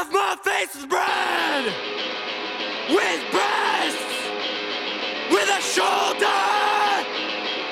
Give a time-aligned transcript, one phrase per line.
[0.00, 1.64] of my face is bread
[2.90, 4.16] with breasts,
[5.30, 6.42] with a shoulder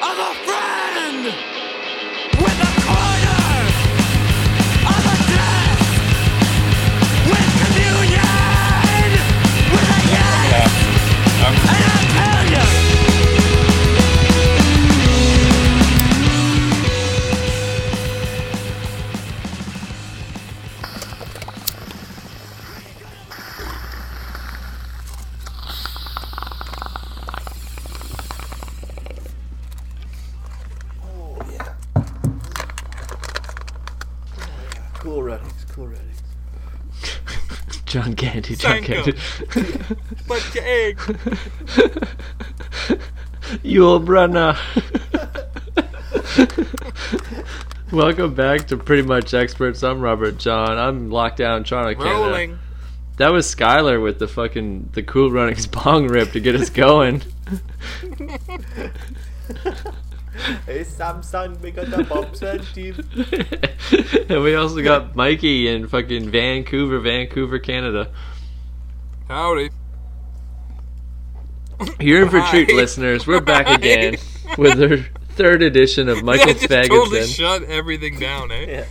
[0.08, 1.51] of a friend,
[38.22, 39.04] John Sanko.
[40.28, 40.96] But your egg.
[43.64, 44.56] Yul Brynner.
[47.92, 49.82] Welcome back to Pretty Much Experts.
[49.82, 50.78] I'm Robert John.
[50.78, 52.14] I'm locked down trying to Canada.
[52.14, 52.58] Rolling.
[53.16, 57.22] That was Skylar with the fucking the cool runnings bong rip to get us going.
[60.66, 62.96] Hey Samsung, we got the bobsled team.
[64.28, 68.10] and we also got Mikey in fucking Vancouver, Vancouver, Canada.
[69.28, 69.70] Howdy.
[72.00, 72.76] You're in for a treat, Hi.
[72.76, 73.26] listeners.
[73.26, 74.16] We're back again
[74.58, 74.98] with our
[75.34, 77.34] third edition of Michael yeah, just totally Fagenson.
[77.36, 78.66] shut everything down, eh?
[78.68, 78.84] Yeah.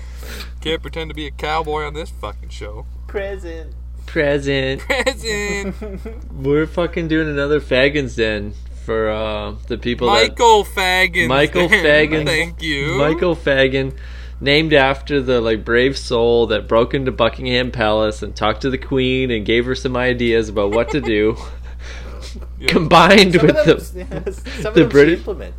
[0.62, 2.86] Can't pretend to be a cowboy on this fucking show.
[3.08, 3.74] Present.
[4.06, 4.82] Present.
[4.82, 5.76] Present.
[6.34, 8.54] We're fucking doing another Fagans Den
[8.86, 11.28] for uh, the people Michael Fagan.
[11.28, 12.26] Michael Fagan.
[12.26, 12.96] Thank you.
[12.98, 13.94] Michael Fagan,
[14.40, 18.78] named after the like brave soul that broke into Buckingham Palace and talked to the
[18.78, 21.38] Queen and gave her some ideas about what to do.
[22.60, 22.68] Yeah.
[22.70, 23.73] Combined Some with of the
[24.04, 25.54] them, yeah, some the of British- implement.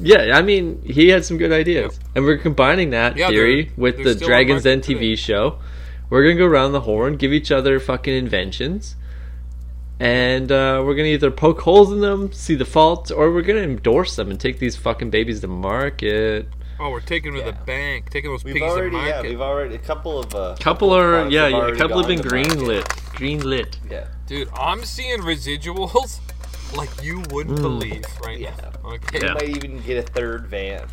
[0.00, 1.98] Yeah, I mean, he had some good ideas.
[2.14, 4.80] And we're combining that Yeah, theory they're- with they're the Dragon's Den.
[4.80, 5.58] TV show.
[6.08, 8.94] We're going to go around the horn, give each other fucking inventions.
[10.00, 13.42] And uh, we're going to either poke holes in them, see the faults, or we're
[13.42, 16.48] going to endorse them and take these fucking babies to market.
[16.80, 18.10] Oh, we're taking them to the bank.
[18.10, 21.00] Taking those We've piggies to already, yeah, we've already a couple of uh, Couple of
[21.00, 22.88] are, yeah, yeah, a couple have been to green lit.
[23.14, 23.78] Green lit.
[23.88, 26.18] Yeah, Dude, I'm seeing residuals
[26.76, 28.54] like you wouldn't believe right Yeah.
[28.60, 28.90] now.
[28.94, 29.20] Okay.
[29.20, 29.34] Yeah.
[29.40, 30.88] we might even get a third van.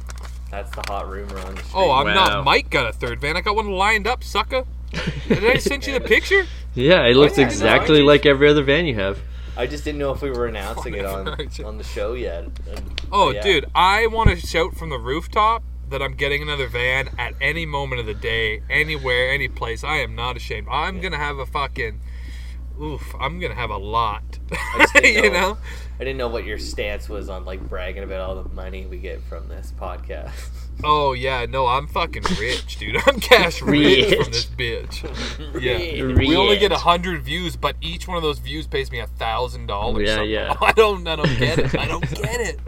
[0.51, 1.73] That's the hot rumor on the street.
[1.73, 2.13] Oh, I'm Wow.
[2.13, 3.35] not Mike got a third van.
[3.35, 4.65] I got one lined up, sucker.
[5.27, 6.45] Did I send you the picture?
[6.75, 9.19] Yeah, it looks yeah, no, exactly I- like every other van you have.
[9.57, 11.27] I just didn't know if we were announcing it on
[11.65, 12.43] on the show yet.
[12.45, 13.41] And- Oh, yeah.
[13.41, 17.65] dude, I want to shout from the rooftop that I'm getting another van at any
[17.65, 19.83] moment of the day, anywhere, any place.
[19.83, 20.67] I am not ashamed.
[20.71, 21.99] I'm gonna have a fucking,
[22.81, 24.23] oof, I'm gonna have a lot.
[24.77, 25.51] just didn't you know.
[25.51, 25.57] know?
[25.99, 28.97] I didn't know what your stance was on like bragging about all the money we
[28.97, 30.31] get from this podcast.
[30.83, 32.95] Oh yeah, no, I'm fucking rich, dude.
[33.05, 34.23] I'm cash rich, Rich.
[34.23, 35.61] from this bitch.
[35.61, 36.17] Yeah, Rich.
[36.27, 39.07] we only get a hundred views, but each one of those views pays me a
[39.07, 40.07] thousand dollars.
[40.07, 40.29] Yeah, somehow.
[40.29, 40.55] yeah.
[40.61, 41.75] I don't, I don't get it.
[41.77, 42.59] I don't get it.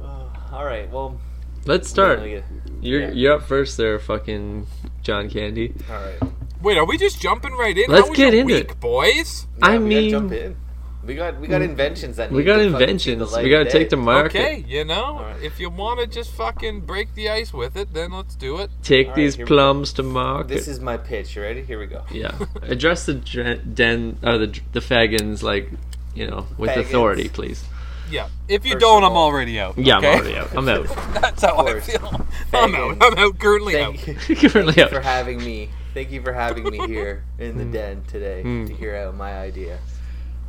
[0.00, 1.20] Oh, all right, well,
[1.66, 2.20] Let's start.
[2.20, 2.44] we're get-
[2.80, 3.10] You're, yeah.
[3.12, 4.66] you're up first there, fucking
[5.02, 5.74] John Candy.
[5.90, 6.18] all right.
[6.62, 7.90] Wait, are we just jumping right in?
[7.90, 8.80] Let's How get your into week, it.
[8.80, 9.46] boys.
[9.58, 10.56] Yeah, I we mean- gotta jump in.
[11.04, 11.70] We got we got mm.
[11.70, 13.36] inventions that We got to fucking see the inventions.
[13.42, 13.88] We got to take day.
[13.90, 14.38] to market.
[14.38, 15.42] Okay, you know, Alright.
[15.42, 18.70] if you want to just fucking break the ice with it, then let's do it.
[18.82, 19.54] Take All right, these here we go.
[19.54, 20.48] plums to market.
[20.48, 21.34] This is my pitch.
[21.36, 21.62] You ready?
[21.62, 22.04] Here we go.
[22.10, 22.38] yeah.
[22.62, 25.70] Address the den or the the fagins like
[26.14, 26.80] you know with Fagins.
[26.80, 27.64] authority, please.
[28.10, 28.28] Yeah.
[28.48, 29.78] If you First don't, I'm all- already out.
[29.78, 29.98] Yeah.
[29.98, 30.56] I'm already out.
[30.56, 30.86] I'm out.
[31.20, 31.86] That's how I course.
[31.86, 32.26] feel.
[32.52, 32.96] I'm out.
[33.00, 33.38] I'm out.
[33.38, 34.28] Currently Thank out.
[34.28, 35.70] you, Currently thank you for having me.
[35.94, 37.72] Thank you for having me here in the hmm.
[37.72, 38.66] den today Mm.
[38.68, 39.78] to hear out my idea.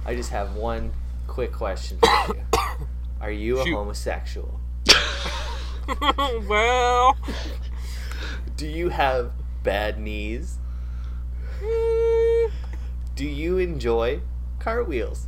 [0.06, 0.92] I just have one
[1.28, 2.44] quick question for you.
[3.22, 3.76] Are you a Shoot.
[3.76, 4.60] homosexual?
[6.48, 7.18] well,
[8.58, 9.32] Do you have
[9.64, 10.58] bad knees?
[11.64, 12.50] Eh.
[13.16, 14.22] Do you enjoy
[14.60, 15.28] cartwheels?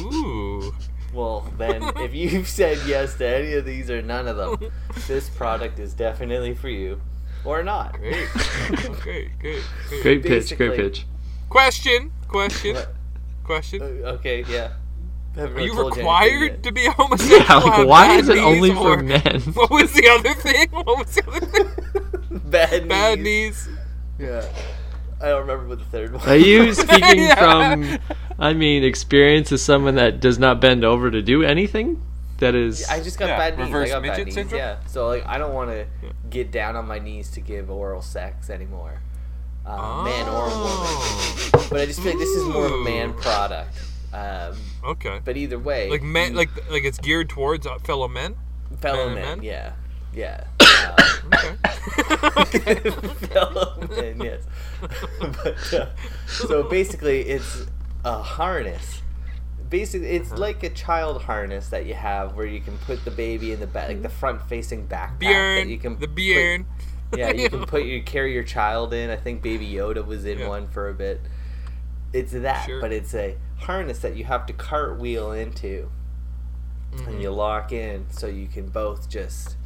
[0.00, 0.74] ooh.
[1.12, 4.70] Well, then, if you've said yes to any of these or none of them,
[5.06, 7.00] this product is definitely for you.
[7.44, 7.94] Or not.
[7.94, 8.28] Great.
[8.70, 9.62] Okay, great.
[9.88, 10.02] great.
[10.02, 10.56] Great pitch.
[10.56, 11.06] Great pitch.
[11.48, 12.12] Question.
[12.28, 12.74] Question.
[12.76, 12.94] What?
[13.50, 13.82] Question.
[13.82, 14.70] Uh, Okay, yeah.
[15.36, 17.40] Are really you required to be a homosexual?
[17.42, 19.40] Yeah, like why is it knees, only or- for men?
[19.54, 20.68] What was the other thing?
[20.70, 22.40] What was the other thing?
[22.50, 22.88] bad knees.
[22.88, 23.68] Bad knees.
[24.18, 24.44] Yeah.
[25.20, 26.26] I don't remember what the third one.
[26.28, 27.34] Are you speaking Yeah.
[27.74, 27.98] from?
[28.38, 32.00] I mean, experience as someone that does not bend over to do anything.
[32.38, 32.88] That is.
[32.88, 33.74] I just got Yeah, bad knees.
[33.74, 34.34] I got bad knees.
[34.34, 34.58] syndrome?
[34.60, 34.76] Yeah.
[34.86, 35.86] So like, I don't want to
[36.30, 39.02] get down on my knees to give oral sex anymore,
[39.78, 40.50] uh, man or woman.
[41.54, 41.66] Oh.
[41.70, 43.80] But I just feel like this is more of a man product.
[44.12, 45.20] Um, Okay.
[45.24, 48.34] but either way, Like men, like like it's geared towards uh, fellow men.
[48.80, 49.42] fellow men men, men?
[49.42, 49.72] yeah,
[50.12, 50.44] yeah.
[50.80, 50.94] Um,
[52.38, 52.74] Okay.
[53.30, 54.42] Velopman, yes.
[55.20, 55.86] but, uh,
[56.26, 57.66] so basically, it's
[58.04, 59.02] a harness.
[59.68, 60.40] Basically, it's Uh-huh.
[60.40, 63.66] like a child harness that you have where you can put the baby in the
[63.66, 65.20] back, like the front-facing backpack
[65.62, 66.66] that you can the put- Bjorn.
[67.16, 69.10] Yeah, you can put you carry your child in.
[69.10, 70.48] I think Baby Yoda was in Yeah.
[70.48, 71.20] one for a bit.
[72.12, 72.80] It's that, Sure.
[72.80, 75.90] but it's a harness that you have to cartwheel into,
[76.92, 77.08] Mm-hmm.
[77.08, 79.56] and you lock in so you can both just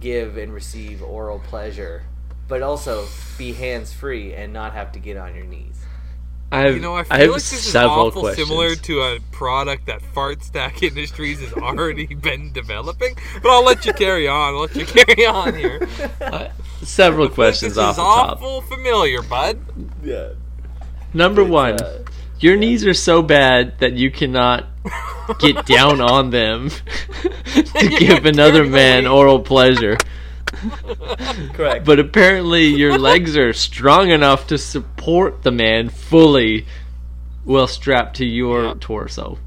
[0.00, 2.04] give and receive oral pleasure,
[2.46, 3.06] but also
[3.36, 5.78] be hands free and not have to get on your knees.
[6.50, 8.48] I have, You know, I feel I have like this is awful questions.
[8.48, 13.16] similar to a product that Fart Stack Industries has already been developing.
[13.42, 14.54] But I'll let you carry on.
[14.54, 15.86] I'll let you carry on here.
[16.20, 16.48] Uh,
[16.82, 18.36] several This questions is off the top.
[18.38, 19.58] awful familiar, bud.
[20.02, 20.30] Yeah.
[21.12, 22.04] Number It's, one, uh,
[22.40, 24.66] your knees are so bad that you cannot
[25.40, 26.70] get down on them
[27.54, 29.98] to give another man oral pleasure.
[31.54, 31.84] Correct.
[31.84, 36.66] But apparently, your legs are strong enough to support the man fully
[37.44, 38.74] while strapped to your Yeah.
[38.80, 39.38] torso.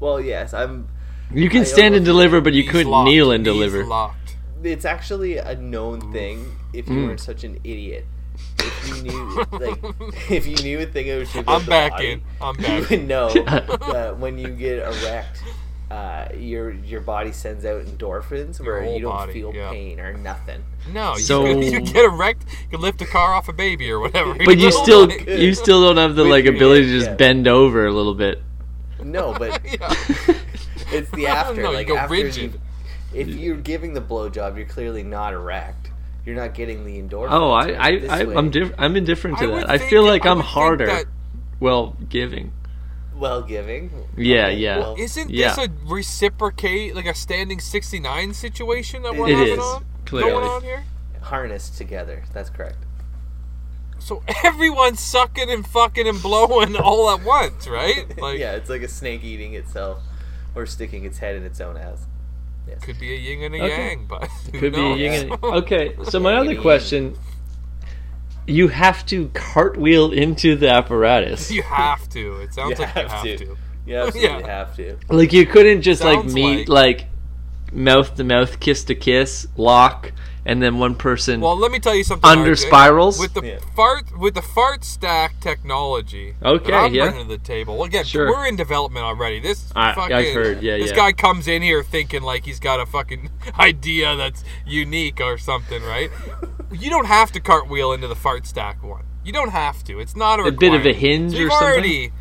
[0.00, 0.88] well, yes, I'm.
[1.32, 3.84] You can I stand and deliver, but you couldn't locked, kneel and knees deliver.
[3.86, 4.36] Locked.
[4.62, 6.56] It's actually a known thing.
[6.72, 7.06] If you Mm.
[7.06, 8.06] weren't such an idiot,
[8.58, 9.78] if you knew, like,
[10.30, 12.22] if you knew a thing about your I'm the back body, in.
[12.40, 12.90] I'm you back.
[12.90, 13.28] would know
[13.92, 15.42] that when you get erect,
[15.92, 19.70] uh, your your body sends out endorphins where you don't body, feel yeah.
[19.70, 20.64] pain or nothing.
[20.90, 24.00] No, So- you, you get erect, you can lift a car off a baby or
[24.00, 24.34] whatever.
[24.34, 27.16] But you know, still, like- you still don't have the like ability to just yeah.
[27.16, 28.40] bend over a little bit.
[29.02, 29.60] No, but
[30.92, 31.60] it's the after.
[31.62, 32.54] No, you like go after rigid.
[32.54, 32.60] you,
[33.12, 35.90] if you're giving the blowjob, you're clearly not erect.
[36.24, 37.32] You're not getting the endorphins.
[37.32, 39.70] Oh, I, I, I I'm diff- I'm indifferent to I that.
[39.70, 40.86] I feel like I I'm harder.
[40.86, 41.06] that-
[41.60, 42.52] Well, giving.
[43.22, 43.90] Well giving.
[44.16, 44.78] Yeah, Okay, yeah.
[44.80, 45.54] well, Isn't Yeah.
[45.54, 49.84] this a reciprocate, like a standing 69 situation that we're It having is, on?
[50.04, 50.30] clearly.
[50.32, 50.84] Going on here?
[51.22, 52.24] harnessed together.
[52.34, 52.78] That's correct.
[54.00, 58.06] So everyone's sucking and fucking and blowing all at once, right?
[58.18, 60.02] Like, yeah, it's like a snake eating itself
[60.56, 62.06] or sticking its head in its own ass.
[62.66, 62.80] Yes.
[62.84, 63.88] could be a yin and a Okay.
[63.90, 64.98] yang, but who Could be a knows?
[65.00, 67.16] yin and Okay, so my other and question
[68.46, 71.50] you have to cartwheel into the apparatus.
[71.50, 72.40] you have to.
[72.40, 73.36] It sounds You like you have have to.
[73.38, 73.56] to.
[73.86, 74.46] You absolutely Yeah.
[74.46, 74.96] have to.
[75.08, 77.06] Like you couldn't just like meet like- like
[77.72, 80.12] mouth to mouth, kiss to kiss, lock,
[80.44, 82.28] and then one person Well, let me tell you something.
[82.28, 82.66] under RJ.
[82.66, 83.18] spirals.
[83.18, 83.58] with the Yeah.
[83.74, 86.34] fart with the fart stack technology.
[86.42, 87.04] Okay, that I'm yeah.
[87.08, 87.82] bringing to the table.
[87.84, 88.28] Again, Sure.
[88.28, 89.40] we're in development already.
[89.40, 90.96] This I- I've heard, yeah, this yeah.
[90.96, 95.82] guy comes in here thinking like he's got a fucking idea that's unique or something,
[95.82, 96.10] right?
[96.72, 99.04] You don't have to cartwheel into the fart stack one.
[99.24, 100.00] You don't have to.
[100.00, 101.68] It's not a, A bit of a hinge We've or something?
[101.68, 102.12] already.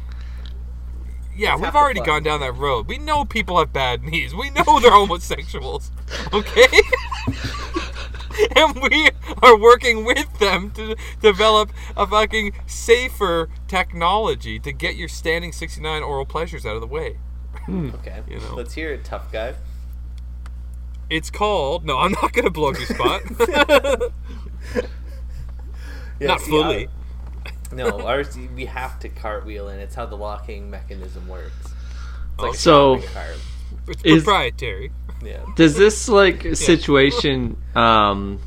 [1.36, 2.06] Yeah, It's we've already fun.
[2.08, 2.88] gone down that road.
[2.88, 4.36] We know people have bad knees.
[4.36, 5.92] We know they're homosexuals.
[6.34, 6.68] Okay?
[8.56, 9.10] and we
[9.42, 16.04] are working with them to develop a fucking safer technology to get your standing 69
[16.04, 17.18] oral pleasures out of the way.
[17.66, 17.90] Hmm.
[17.96, 18.22] Okay.
[18.30, 18.56] You know.
[18.56, 19.56] Let's hear it, tough guy.
[21.10, 21.86] It's called.
[21.86, 23.22] No, I'm not going to blow up your spot.
[26.20, 26.88] Yeah, not see, fully.
[26.88, 31.54] I- no, ours we have to cartwheel and It's how the locking mechanism works.
[32.34, 33.38] It's like a So- shopping cart.
[33.88, 34.92] It's Is- proprietary.
[35.24, 35.38] Yeah.
[35.56, 38.40] Does this like situation um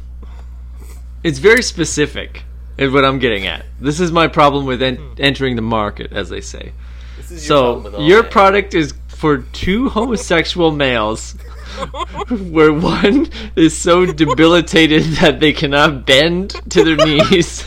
[1.23, 2.43] it's very specific
[2.77, 3.65] is what I'm getting at.
[3.81, 6.73] This is my problem with en- entering the market as they say.
[7.17, 11.35] This is your problem So with all your product is for two homosexual males
[12.51, 17.65] where one is so debilitated that they cannot bend to their knees.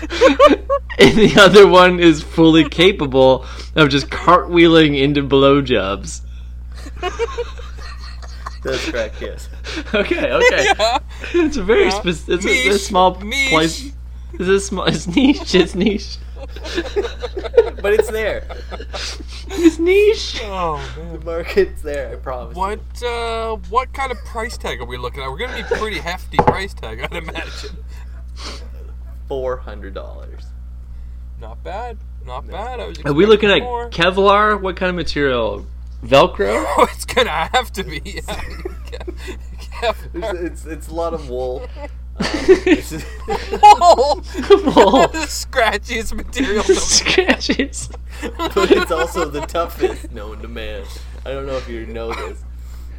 [0.00, 6.20] and the other one is fully capable of just cartwheeling into blowjobs.
[8.62, 9.20] That's correct.
[9.20, 9.48] Yes.
[9.92, 10.64] Okay, okay.
[10.78, 10.98] Yeah.
[11.34, 11.90] It's a very Yeah.
[11.90, 13.50] spec- it's, a, it's a small niche.
[13.50, 13.92] place.
[14.34, 14.84] It's a small.
[14.86, 15.54] It's niche.
[15.54, 16.16] It's niche.
[17.82, 18.46] but it's there.
[19.48, 20.40] It's niche.
[20.44, 21.18] Oh, man.
[21.20, 22.12] The market's there.
[22.12, 22.54] I promise.
[22.56, 22.60] you.
[22.60, 25.30] What uh, what kind of price tag are we looking at?
[25.30, 27.76] We're gonna be pretty hefty price tag, I'd imagine.
[29.28, 30.44] Four hundred dollars.
[31.40, 32.80] Not bad, not bad.
[32.80, 33.90] I was Are we looking at more.
[33.90, 34.60] Kevlar?
[34.60, 35.66] What kind of material?
[36.04, 36.64] Velcro?
[36.76, 38.02] Oh, it's gonna have to be.
[38.92, 39.02] Yeah.
[40.14, 41.66] It's, it's it's a lot of wool.
[42.16, 42.26] Um,
[42.66, 44.22] it's just- Wool.
[44.64, 45.08] Wool.
[45.08, 46.62] the scratchiest material.
[46.68, 46.76] known.
[46.76, 47.88] Scratches.
[48.54, 50.84] but it's also the toughest known to man.
[51.26, 52.42] I don't know if you know this.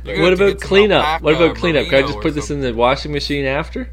[0.04, 1.22] You're gonna What about cleanup?
[1.22, 1.86] What about cleanup?
[1.88, 3.90] Can I just put this in the washing machine after?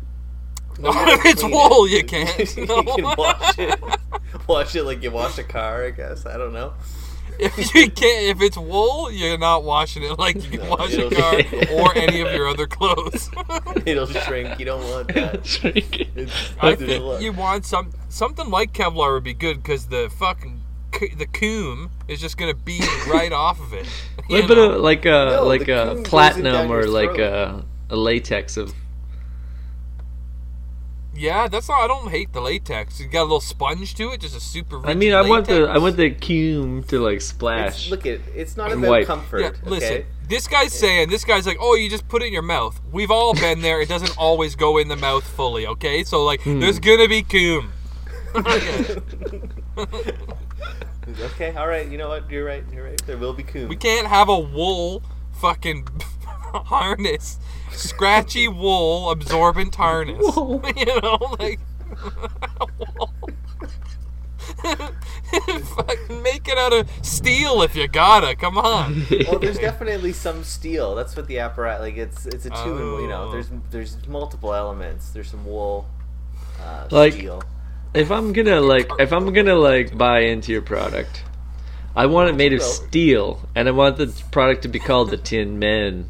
[0.78, 1.90] No, No, you don't if it's wool, it.
[1.90, 2.56] you can't.
[2.56, 3.80] you can wash it.
[4.48, 6.26] Wash it like you wash a car, I guess.
[6.26, 6.72] I don't know.
[7.38, 10.92] If you can't, if it's wool, you're not washing it like you can No, wash
[10.94, 11.34] a it'll- car
[11.80, 13.30] or any of your other clothes.
[13.86, 14.58] It'll shrink.
[14.58, 15.44] You don't want that.
[15.46, 16.00] Shrink.
[16.16, 20.60] It's, I think you want some something like Kevlar would be good because the fucking
[21.16, 23.86] the coom is just gonna bead right off of it.
[24.18, 26.84] A you little bit of like a No, like a coon goes in platinum or
[26.86, 28.72] like a, a latex of.
[31.22, 31.80] Yeah, that's not.
[31.82, 32.98] I don't hate the latex.
[33.00, 34.78] You got a little sponge to it, just a super.
[34.78, 35.64] Rich I mean, I want the.
[35.64, 37.90] I want the cume to like It's, splash.
[37.90, 39.06] look at it's not And about wipe.
[39.06, 39.40] comfort.
[39.40, 40.04] Yeah, listen.
[40.28, 42.80] This guy's saying, this guy's like, oh, you just put it in your mouth.
[42.90, 43.82] We've all been there.
[43.82, 46.04] It doesn't always go in the mouth fully, okay?
[46.04, 46.58] So, like, Hmm.
[46.60, 47.72] there's gonna be coom.
[48.34, 48.96] Okay.
[51.20, 51.86] okay, all right.
[51.88, 52.30] You know what?
[52.30, 52.64] You're right.
[52.72, 53.02] You're right.
[53.06, 53.68] There will be coon.
[53.68, 55.02] we can't have a wool
[55.32, 55.86] fucking
[56.24, 57.38] harness.
[57.72, 60.18] Scratchy wool absorbent harness.
[60.20, 60.62] Wool.
[60.76, 61.60] you know, like.
[64.62, 68.36] Fucking make it out of steel if you gotta.
[68.36, 69.06] Come on.
[69.26, 70.94] well, there's definitely some steel.
[70.94, 71.96] That's what the apparatus like.
[71.96, 73.24] It's it's a two in you know.
[73.28, 73.32] Oh.
[73.32, 75.10] There's there's multiple elements.
[75.10, 75.86] There's some wool,
[76.60, 77.42] uh, Like- steel.
[77.94, 81.24] if I'm gonna like if I'm gonna like buy into your product,
[81.96, 85.16] I want it made of steel, and I want the product to be called the
[85.16, 86.08] Tin Men,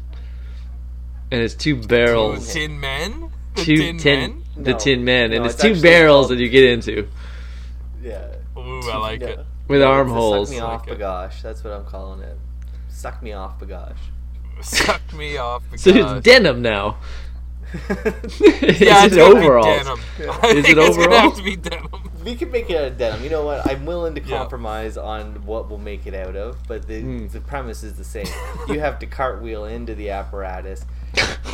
[1.33, 3.31] and it's two barrels, Tin men?
[3.55, 4.43] The two tin, tin, men?
[4.63, 4.77] the No.
[4.77, 7.07] Tin Men, and No, it's, it's two barrels called- that you get into
[8.01, 8.27] Yeah.
[8.57, 9.27] Ooh, I like Yeah.
[9.27, 9.39] it.
[9.67, 10.49] with Yeah, arm it's a holes.
[10.49, 10.99] Suck me off Like it.
[11.01, 11.41] bagosh.
[11.41, 12.37] That's what I'm calling it.
[12.89, 13.97] Suck me off bagosh.
[14.61, 15.63] Suck me off.
[15.75, 16.97] So because- it's denim now.
[17.73, 19.81] Yeah, Is it's it gotta overalls?
[19.81, 21.09] Is think it it's gonna overalls?
[21.11, 21.87] have to be denim.
[22.23, 23.23] We can make it out of denim.
[23.23, 23.67] You know what?
[23.67, 24.37] I'm willing to Yeah.
[24.37, 27.27] compromise on what we'll make it out of, but the Hmm.
[27.27, 28.27] the premise is the same.
[28.69, 30.85] you have to cartwheel into the apparatus,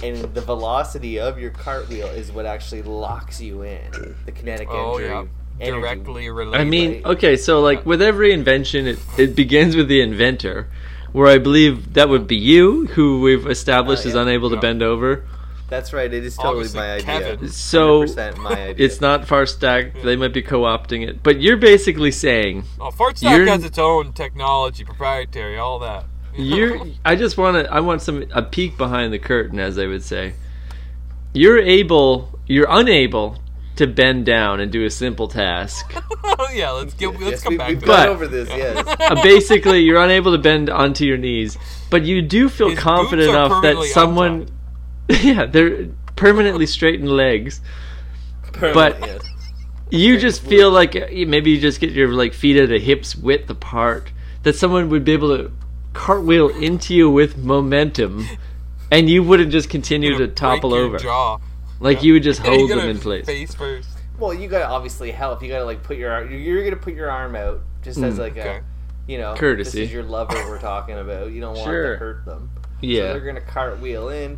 [0.03, 4.15] and the velocity of your cartwheel is what actually locks you in.
[4.25, 5.05] The kinetic Oh energy.
[5.09, 5.23] yeah,
[5.67, 5.81] energy.
[5.81, 6.61] directly related.
[6.61, 10.67] I mean, okay, so like with every invention, it, it begins with the inventor,
[11.11, 14.21] where I believe that would be you, who we've established Uh, is yeah.
[14.21, 15.23] unable to bend over.
[15.69, 16.11] That's right.
[16.13, 17.05] It is totally Obviously, my idea.
[17.05, 17.49] Kevin.
[17.49, 18.05] So
[18.37, 18.85] my idea.
[18.85, 20.01] it's not Fart Stack.
[20.01, 23.77] They might be co-opting it, but you're basically saying oh, Fart Stack you're- has its
[23.77, 26.05] own technology, proprietary, all that.
[26.35, 26.79] you're.
[27.05, 27.71] I just want to.
[27.73, 30.33] I want some a peek behind the curtain, as they would say.
[31.33, 32.39] You're able.
[32.47, 33.37] You're unable
[33.75, 35.93] to bend down and do a simple task.
[36.23, 38.49] oh yeah, let's get let's yes, come we, back we've to gone But- over this.
[38.49, 38.85] Yes.
[38.99, 41.57] Uh, basically, you're unable to bend onto your knees,
[41.89, 44.47] but you do feel His confident enough that permanently someone,
[45.21, 47.61] yeah, they're permanently straightened legs.
[48.53, 49.21] Permanent, yes.
[49.91, 53.15] You just feel like uh, maybe you just get your like feet at a hips
[53.15, 54.11] width apart.
[54.43, 55.51] That someone would be able to
[55.93, 58.25] cartwheel into you with momentum,
[58.91, 60.97] and you wouldn't just continue Gonna topple break your over.
[60.99, 61.37] Jaw.
[61.79, 63.25] Like you would just hold them in place.
[63.25, 63.89] Face first.
[64.17, 65.41] Well, you gotta obviously help.
[65.41, 68.19] You gotta like put your ar- you're gonna put your arm out just as Mm.
[68.19, 68.59] like a Okay.
[69.07, 69.79] you know Courtesy.
[69.79, 71.31] This is your lover we're talking about.
[71.31, 71.93] You don't want Sure.
[71.93, 72.49] to hurt them.
[72.55, 73.13] So Yeah.
[73.13, 74.37] they're gonna cartwheel in.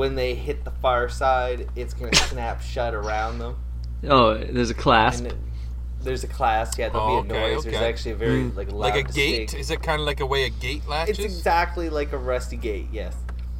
[0.00, 3.56] When they hit the far side, it's gonna snap shut around them.
[4.08, 5.26] Oh, there's a clasp.
[5.26, 5.36] And
[6.02, 6.78] there's a class.
[6.78, 7.64] Yeah, there'll Oh, be a okay, noise.
[7.64, 8.56] There's actually a very Mm.
[8.56, 9.48] like loud Like a gate?
[9.48, 11.18] distinct- Is it kind of like a way a gate latches?
[11.18, 12.86] It's exactly like a rusty gate.
[12.90, 13.14] Yes.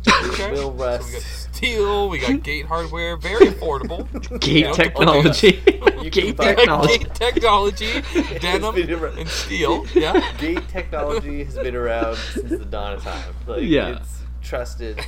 [0.09, 0.53] Okay.
[0.53, 1.13] will So we rust.
[1.13, 1.23] got
[1.55, 2.09] steel.
[2.09, 3.19] We got gate hardware.
[3.19, 4.09] Very affordable.
[4.41, 4.73] Gate Yeah.
[4.73, 5.61] technology.
[6.03, 6.97] You Gate technology.
[7.05, 8.03] gate technology,
[8.41, 9.85] denim, and steel.
[9.95, 10.33] Yeah.
[10.39, 13.35] Gate technology has been around since the dawn of time.
[13.47, 13.99] Like, Yeah.
[13.99, 14.99] It's trusted,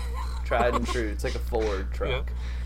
[0.58, 1.08] tried and true.
[1.08, 2.10] It's like a Ford truck.
[2.10, 2.22] Yeah.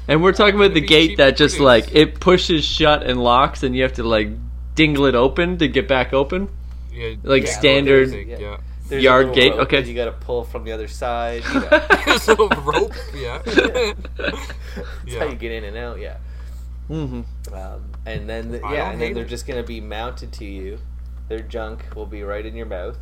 [0.09, 3.63] And we're talking about the gate that to just like it pushes shut and locks,
[3.63, 4.29] and you have to like
[4.75, 6.49] dingle it open to get back open.
[6.93, 8.39] Yeah, Like yeah, standard- basic, Yeah.
[8.39, 8.57] Yeah.
[8.89, 9.83] There's Yard gate, rope okay.
[9.85, 11.43] You got to pull from the other side.
[11.53, 11.69] You know.
[12.07, 12.93] There's a little rope.
[13.13, 13.43] Yeah.
[14.17, 14.49] That's
[15.05, 15.19] Yeah.
[15.19, 15.99] how you get in and out.
[15.99, 16.19] Yeah.
[16.89, 17.53] Mm-hmm.
[17.55, 19.29] Um, and then the, yeah, and then they're it.
[19.29, 20.79] just gonna be mounted to you.
[21.29, 22.99] Their junk will be right in your mouth,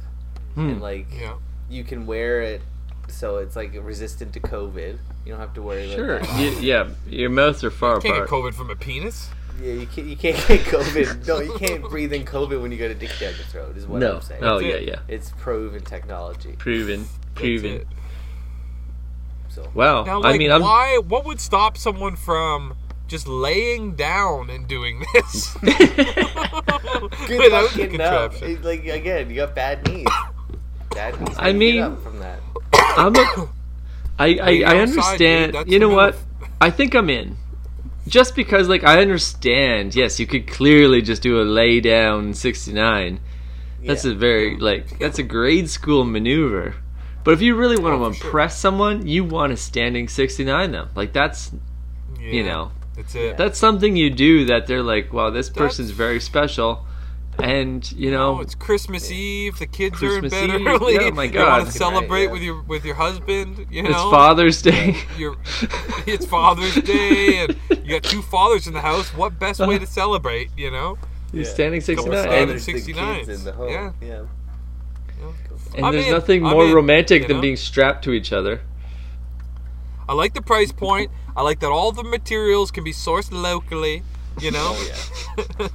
[0.55, 0.71] Hmm.
[0.71, 1.35] and like Yeah.
[1.69, 2.63] you can wear it
[3.09, 4.99] so it's like resistant to COVID.
[5.25, 6.19] You don't have to worry about Sure.
[6.21, 6.29] that.
[6.31, 8.45] Y- yeah, your mouths are far you Can't get apart.
[8.45, 9.29] COVID from a penis.
[9.63, 11.27] Yeah, you can't you can't get COVID.
[11.29, 13.77] no, you can't breathe in COVID when you got a dick down your throat.
[13.77, 14.17] Is what No.
[14.17, 14.43] I'm saying.
[14.43, 14.89] Oh That's yeah, it.
[14.89, 14.99] yeah.
[15.09, 16.53] It's proven technology.
[16.59, 17.07] Proven.
[17.35, 17.73] Proven.
[17.73, 17.87] it.
[19.49, 20.03] So Wow.
[20.05, 20.61] Now, like, I mean, I'm.
[20.63, 20.99] why?
[21.07, 22.75] What would stop someone from
[23.07, 25.71] just laying down and doing this good
[27.39, 28.33] without luck the getting up.
[28.33, 28.63] contraption?
[28.63, 30.07] Like again, you got bad knees.
[30.91, 31.37] Bad knees.
[31.39, 32.41] I mean- get up from that.
[32.97, 33.49] I'm a,
[34.19, 35.57] I, I, Lay I understand.
[35.71, 36.17] you know what?
[36.61, 37.37] I think I'm in.
[38.07, 39.95] Just because, like, I understand.
[39.95, 43.21] Yes, you could clearly just do a lay down 69.
[43.85, 44.13] That's Yeah.
[44.13, 46.75] a very like that's a grade school maneuver.
[47.23, 48.27] But if you really want Oh, to for sure.
[48.27, 50.89] impress someone, you want a standing 69 though.
[50.95, 51.51] Like that's
[52.19, 53.37] you know That's it.
[53.37, 56.87] that's something you do that they're like, wow, this person's That's- very special.
[57.43, 59.59] And you Oh, know, it's Christmas Eve.
[59.59, 60.67] The kids Christmas are in bed Eve.
[60.67, 60.99] early.
[60.99, 61.59] Oh, my You God.
[61.63, 62.33] want to celebrate yeah.
[62.33, 63.67] with your with your husband.
[63.71, 64.97] You know, it's Father's Day.
[65.19, 65.37] You're,
[66.07, 69.09] it's Father's Day, and you got two fathers in the house.
[69.15, 70.51] What best way to celebrate?
[70.57, 70.99] You know,
[71.33, 71.55] He's Yeah.
[71.55, 72.13] standing 69.
[72.13, 73.17] standing And, fathers and 69s.
[73.27, 73.69] kids in the home.
[73.71, 73.93] Yeah.
[74.01, 74.23] yeah.
[75.77, 76.13] and I'm there's in.
[76.13, 77.43] nothing I'm more romantic you than know?
[77.43, 78.61] being strapped to each other.
[80.09, 81.11] I like the price point.
[81.37, 84.03] I like that all the materials can be sourced locally.
[84.41, 84.75] You know,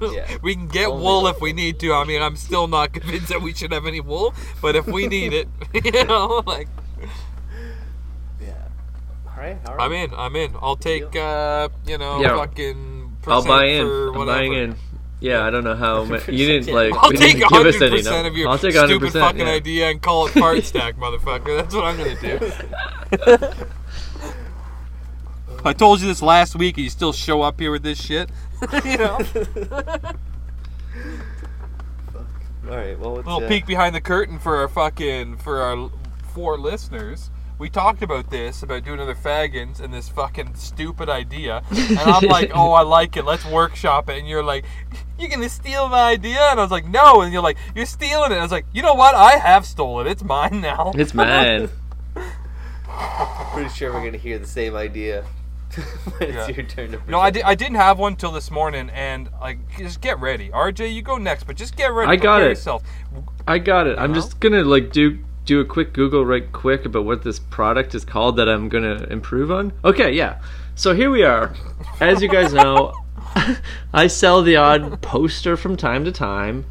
[0.02, 0.38] Oh, yeah.
[0.42, 1.94] we can get Only wool if we need to.
[1.94, 5.08] I mean, I'm still not convinced that we should have any wool, but if we
[5.08, 5.48] need it,
[5.86, 6.68] you know, like
[8.42, 8.54] Yeah.
[9.28, 9.58] All right.
[9.66, 9.84] All right.
[9.86, 10.14] I'm in.
[10.14, 10.54] I'm in.
[10.62, 12.36] I'll take, uh, you know, Yeah.
[12.38, 13.18] fucking.
[13.28, 13.86] I'll buy in.
[13.86, 14.76] For I'm buying in.
[15.22, 16.06] Yeah, I don't know how.
[16.06, 16.94] ma- You didn't like.
[16.94, 19.20] I'll take didn't give us any 100% of your I'll take stupid 100%.
[19.20, 19.48] fucking yeah.
[19.54, 21.58] idea and call it Fart Stack, motherfucker.
[21.58, 23.56] That's what I'm gonna do.
[25.66, 28.30] I told you this last week, and you still show up here with this shit.
[28.86, 29.20] you know,
[32.70, 33.00] All right.
[33.00, 35.90] Well, it's, little uh, peek behind the curtain for our fucking for our
[36.34, 37.32] four listeners.
[37.58, 42.24] We talked about this about doing another faggins and this fucking stupid idea, and I'm
[42.30, 43.26] like, oh, I like it.
[43.26, 44.18] Let's workshop it.
[44.18, 44.64] And you're like,
[45.20, 47.22] you're gonna steal my idea, and I was like, no.
[47.22, 48.36] And you're like, you're stealing it.
[48.36, 49.14] I was like, you know what?
[49.14, 50.12] I have stolen it.
[50.12, 50.94] It's mine now.
[50.96, 51.70] It's mine.
[53.54, 55.26] Pretty sure we're gonna hear the same idea.
[56.18, 56.48] when Yeah.
[56.48, 57.02] it's your turn to.
[57.08, 60.50] No, I, di- I didn't have one till this morning, and like, just get ready.
[60.50, 62.12] RJ, you go next, but just get ready.
[62.12, 62.50] I got it.
[62.50, 62.84] Yourself.
[63.48, 63.98] I got it.
[64.00, 64.16] I'm know?
[64.16, 68.06] just gonna like do do a quick Google right quick about what this product is
[68.06, 69.74] called that I'm gonna improve on.
[69.84, 70.42] Okay, yeah.
[70.76, 71.54] So here we are.
[72.00, 72.94] As you guys know,
[73.94, 76.66] I sell the odd poster from time to time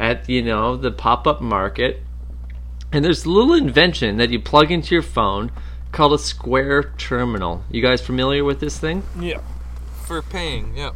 [0.00, 2.02] at you know the pop up market,
[2.92, 5.50] and there's a little invention that you plug into your phone
[5.94, 7.62] called a square terminal.
[7.70, 9.02] You guys familiar with this thing?
[9.18, 9.40] Yeah.
[10.06, 10.90] For paying, yeah.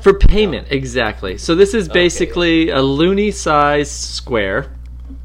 [0.00, 1.36] For payment, exactly.
[1.38, 4.72] So this is basically a loonie size square,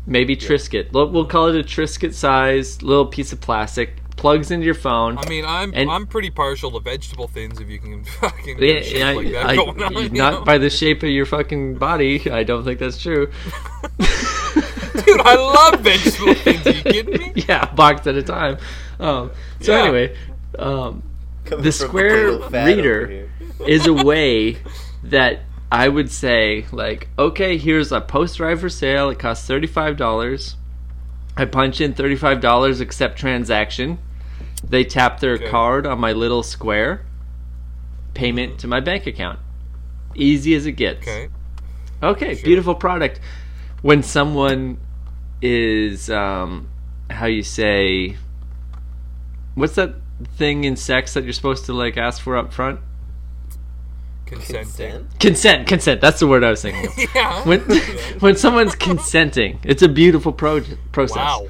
[0.06, 0.92] maybe Triscuit.
[0.92, 3.94] We'll we'll call it a Triscuit size little piece of plastic.
[4.18, 5.20] Plugs into your phone.
[5.20, 8.74] I mean, I'm And- I'm pretty partial to Vegetable Thins if you can fucking Yeah,
[8.74, 9.94] get shit yeah, like that I- going on.
[9.94, 10.44] you not know?
[10.44, 12.30] by the shape of your fucking body.
[12.32, 13.28] I don't think that's true.
[14.00, 16.66] Dude, I love Vegetable Thins.
[16.66, 17.44] Are you kidding me?
[17.48, 18.58] yeah, box at a time.
[19.00, 19.32] Um,
[19.62, 19.84] so Yeah.
[19.84, 20.16] anyway,
[20.60, 21.04] um,
[21.46, 22.76] the square Potato Fat over
[23.08, 23.30] reader
[23.68, 24.58] is a way
[25.04, 29.10] that I would say, like, okay, here's a post drive for sale.
[29.10, 30.56] It costs thirty-five dollars.
[31.36, 34.00] I punch in thirty-five dollars, accept transaction.
[34.68, 35.50] They tap their Okay.
[35.50, 37.02] card on my little square.
[38.14, 39.40] Payment to my bank account.
[40.16, 41.02] Easy as it gets.
[41.08, 41.28] Okay.
[42.02, 42.44] Okay, Sure.
[42.44, 43.20] beautiful product.
[43.84, 44.78] When someone
[45.42, 46.68] is, um,
[47.12, 48.18] how you say,
[49.58, 49.96] what's that
[50.38, 52.80] thing in sex that you're supposed to like ask for up front?
[54.26, 54.64] Consenting.
[54.66, 55.20] Consent.
[55.20, 56.02] Consent, consent.
[56.02, 56.86] That's the word I was thinking.
[56.88, 56.98] of.
[57.16, 57.44] Yeah.
[57.46, 57.60] When
[58.20, 61.16] when someone's consenting, it's a beautiful pro- process.
[61.18, 61.48] wow.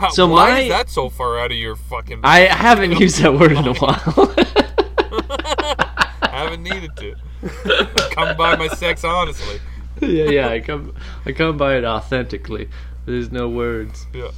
[0.00, 2.20] Wow, So Why my- is that so far out of your fucking?
[2.24, 4.34] I haven't used that word in a while.
[6.22, 7.14] I haven't needed to.
[8.12, 9.60] Come by my sex honestly.
[10.00, 10.48] yeah, yeah.
[10.48, 10.94] I come,
[11.26, 12.68] I come by it authentically.
[13.06, 14.06] There's no words.
[14.14, 14.30] Yeah.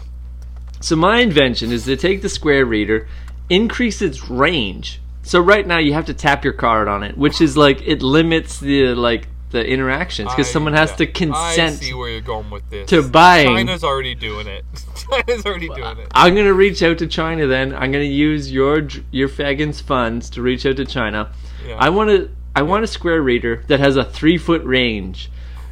[0.83, 3.09] So my invention is to take the square reader,
[3.49, 5.01] increase its range.
[5.23, 8.03] So right now you have to tap your card on it, which is like it
[8.03, 10.97] limits the like the interactions because someone has yeah.
[10.97, 12.89] to consent I see where you're going with this.
[12.89, 13.47] to buying.
[13.47, 14.65] China's already doing it.
[14.97, 16.09] China's already doing it.
[16.15, 17.75] I'm gonna reach out to China then.
[17.75, 21.31] I'm gonna use your your Fagans funds to reach out to China.
[21.65, 21.77] Yeah.
[21.79, 25.31] I want to I want a square reader that has a three foot range,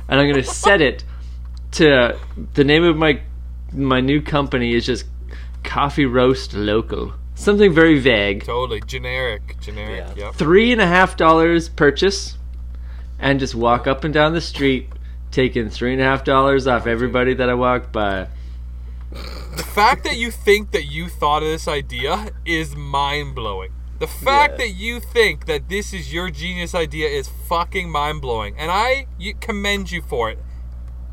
[0.09, 1.03] and I'm gonna set it
[1.73, 2.17] to
[2.55, 3.23] the name of my
[3.73, 5.05] my new company is just
[5.63, 7.15] Coffee Roast Local.
[7.35, 8.45] Something very vague.
[8.45, 10.05] Totally generic, generic.
[10.17, 10.27] Yeah.
[10.27, 10.35] Yep.
[10.35, 12.37] Three and a half dollars purchase,
[13.19, 14.89] and just walk up and down the street,
[15.31, 18.29] taking three and a half dollars off everybody that I walk by.
[19.11, 23.73] The fact that you think that you thought of this idea is mind blowing.
[23.99, 24.67] The fact Yeah.
[24.67, 29.07] that you think that this is your genius idea is fucking mind blowing, and I
[29.41, 30.39] commend you for it.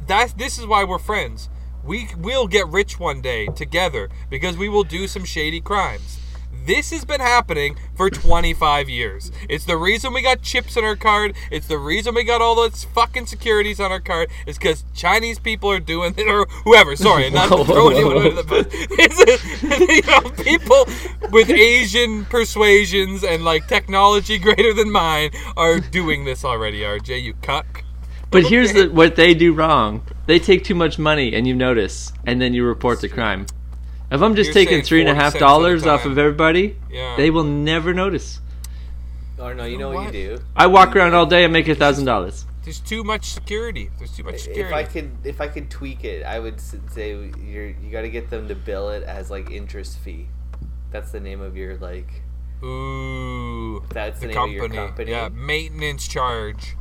[0.05, 1.49] That's this is why we're friends.
[1.87, 6.19] We will get rich one day together because we will do some shady crimes.
[6.65, 9.31] This has been happening for 25 years.
[9.47, 11.33] It's the reason we got chips in our card.
[11.49, 14.29] It's the reason we got all those fucking securities on our card.
[14.45, 16.97] It's because Chinese people are doing it, or whoever.
[16.97, 18.67] Sorry, not Whoa, to throw anyone under the bus.
[19.87, 20.85] You know, people
[21.31, 26.81] with Asian persuasions and like technology greater than mine are doing this already.
[26.81, 27.85] RJ, you cuck.
[28.29, 30.03] But here's the, what they do wrong.
[30.27, 33.47] They take too much money, and you notice, and then you report the crime.
[34.11, 36.05] If I'm just You're taking three and a 40 half cents at a dollars off
[36.05, 37.15] of everybody, Yeah.
[37.17, 38.39] they will never notice.
[39.39, 40.13] Or no, you know what, what?
[40.13, 40.43] you do?
[40.55, 42.45] I walk around all day and make a thousand dollars.
[42.63, 43.89] There's too much security.
[43.97, 44.61] There's too much security.
[44.69, 47.11] If I could, if I could tweak it, I would say
[47.41, 50.27] you're you got to get them to bill it as like interest fee.
[50.91, 52.23] That's the name of your like.
[52.63, 54.87] Ooh, That's the the name of your company.
[54.87, 55.11] company.
[55.11, 56.75] Yeah, maintenance charge.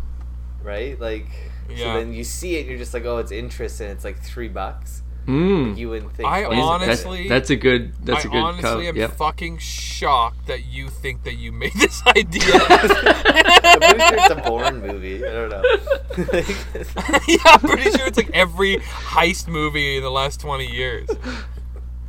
[0.62, 0.98] right?
[1.00, 1.28] Like,
[1.70, 1.94] Yeah.
[1.94, 4.20] so then you see it, and you're just like, oh, it's interest, and it's like
[4.22, 5.02] three bucks.
[5.26, 5.76] Mm.
[5.76, 6.28] You wouldn't think.
[6.28, 6.84] I twice about it.
[6.88, 7.92] honestly- that's a good.
[8.04, 8.38] That's I a good.
[8.38, 9.10] honestly co- am yep.
[9.16, 12.42] fucking shocked that you think that you made this idea.
[12.54, 15.26] I'm pretty sure it's a Bourne movie.
[15.26, 15.62] I don't know.
[17.26, 21.08] yeah, I'm pretty sure it's like every heist movie in the last 20 years.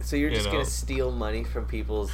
[0.02, 0.54] so you're You just know.
[0.54, 2.12] gonna steal money from people's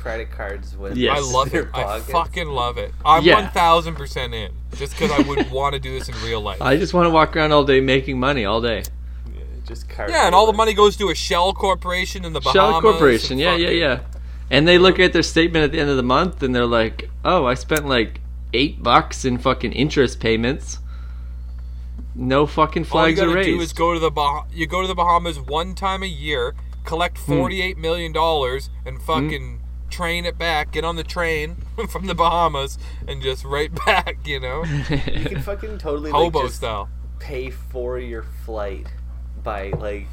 [0.00, 1.18] credit cards when Yes.
[1.18, 1.68] I love their it.
[1.74, 2.10] I pockets?
[2.10, 2.92] fucking love it.
[3.04, 3.50] I'm Yeah.
[3.50, 4.52] 1000% in.
[4.76, 6.60] Just because I would want to do this in real life.
[6.62, 8.82] I just want to walk around all day making money all day.
[9.26, 12.40] Yeah, just card yeah, and all the money goes to a shell corporation in the
[12.40, 12.54] Bahamas.
[12.72, 13.32] Shell Corporation.
[13.32, 14.00] and Yeah, yeah, fucking- yeah.
[14.52, 17.08] And they look at their statement at the end of the month and they're like,
[17.24, 18.20] "Oh, I spent like
[18.52, 20.78] eight bucks in fucking interest payments.
[22.16, 24.66] No fucking All you flags are gotta do is raised." go to the bah- you
[24.66, 27.36] go to the Bahamas one time a year, collect Hmm.
[27.36, 29.59] forty-eight million dollars, and fucking
[29.90, 30.72] train it back.
[30.72, 31.56] Get on the train
[31.90, 34.18] from the Bahamas and just right back.
[34.26, 36.88] You know, You can fucking totally like, hobo just style.
[37.18, 38.86] pay for your flight
[39.42, 40.06] by like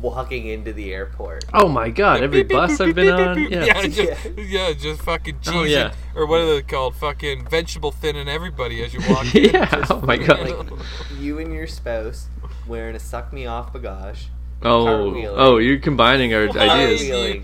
[0.00, 1.44] walking into the airport.
[1.52, 2.22] oh my god!
[2.22, 3.58] Every Beep, beep, bus beep, I've been beep, on, beep, beep.
[3.58, 3.64] yeah.
[3.66, 5.92] yeah, just, yeah, just fucking cheese Oh, yeah.
[6.14, 6.96] or what are they called?
[6.96, 9.50] Fucking vegetable thinning everybody as you walk in.
[9.52, 9.86] yeah.
[9.90, 10.48] Oh my god.
[10.70, 10.80] Like
[11.18, 12.26] you and your spouse
[12.66, 14.28] wearing a suck me off bagage.
[14.62, 15.34] Oh, cartwheeling.
[15.36, 17.02] oh, you're combining our ideas.
[17.02, 17.42] Cartwheeling.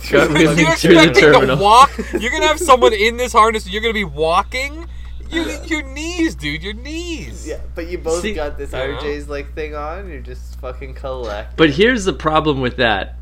[0.00, 1.90] Cartwheeling You're through the expecting to walk.
[2.18, 3.64] You're gonna have someone in this harness.
[3.64, 4.86] and You're gonna be walking.
[5.30, 6.62] You, your knees, dude.
[6.62, 7.46] Your knees.
[7.46, 10.08] Yeah, but you both See- got this RJ's like thing on.
[10.08, 11.56] You're just fucking collect.
[11.56, 13.16] But here's the problem with that.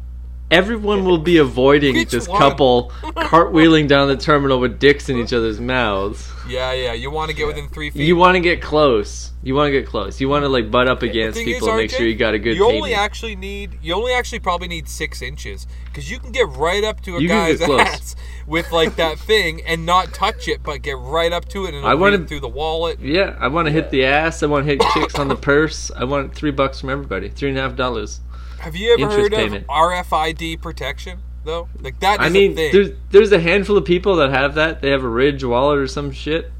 [0.51, 2.39] Everyone will be avoiding Which this one?
[2.39, 6.31] couple cartwheeling down the terminal with dicks in each other's mouths.
[6.49, 6.95] Yeah, yeah.
[6.95, 8.07] You want to get within three feet.
[8.07, 9.33] You want to get close.
[9.43, 10.19] You want to get close.
[10.23, 12.39] You want to like butt up against people is, and make sure you got a
[12.39, 12.99] good You only pavement.
[12.99, 13.79] actually need.
[13.83, 17.21] You only actually probably need six inches because you can get right up to a
[17.21, 21.47] You guy's ass with like that thing and not touch it, but get right up
[21.51, 22.99] to it and I wanna- through the wallet.
[23.01, 24.43] yeah, I want to hit the ass.
[24.43, 25.91] I want to hit chicks on the purse.
[25.95, 27.29] I want three bucks from everybody.
[27.29, 28.21] Three and a half dollars.
[28.61, 29.65] Have you ever heard payment.
[29.65, 31.69] of RFID protection though?
[31.81, 34.83] Like that is I mean, there's there's a handful of people that have that.
[34.83, 36.51] They have a Ridge wallet or some shit.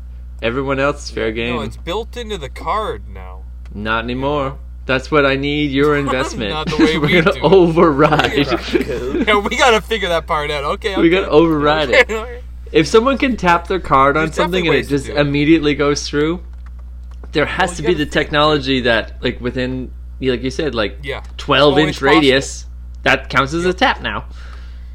[0.41, 1.57] Everyone else is fair game.
[1.57, 3.43] no, it's built into the card now.
[3.75, 4.59] Not anymore.
[4.87, 5.71] That's what I need.
[5.73, 6.51] Your investment.
[6.51, 8.47] Not the way We're we gonna do override.
[9.29, 10.65] Yeah, we gotta figure that part out.
[10.65, 11.03] Okay, okay.
[11.03, 12.43] we gotta override it.
[12.73, 15.17] If someone can tap their card on There's something and it just it.
[15.17, 16.43] immediately goes through,
[17.33, 21.23] there has Well, to be the technology that, like within, like you said, like Yeah.
[21.37, 22.11] 12 Always inch possible.
[22.15, 22.67] radius,
[23.03, 24.27] that counts as a tap now.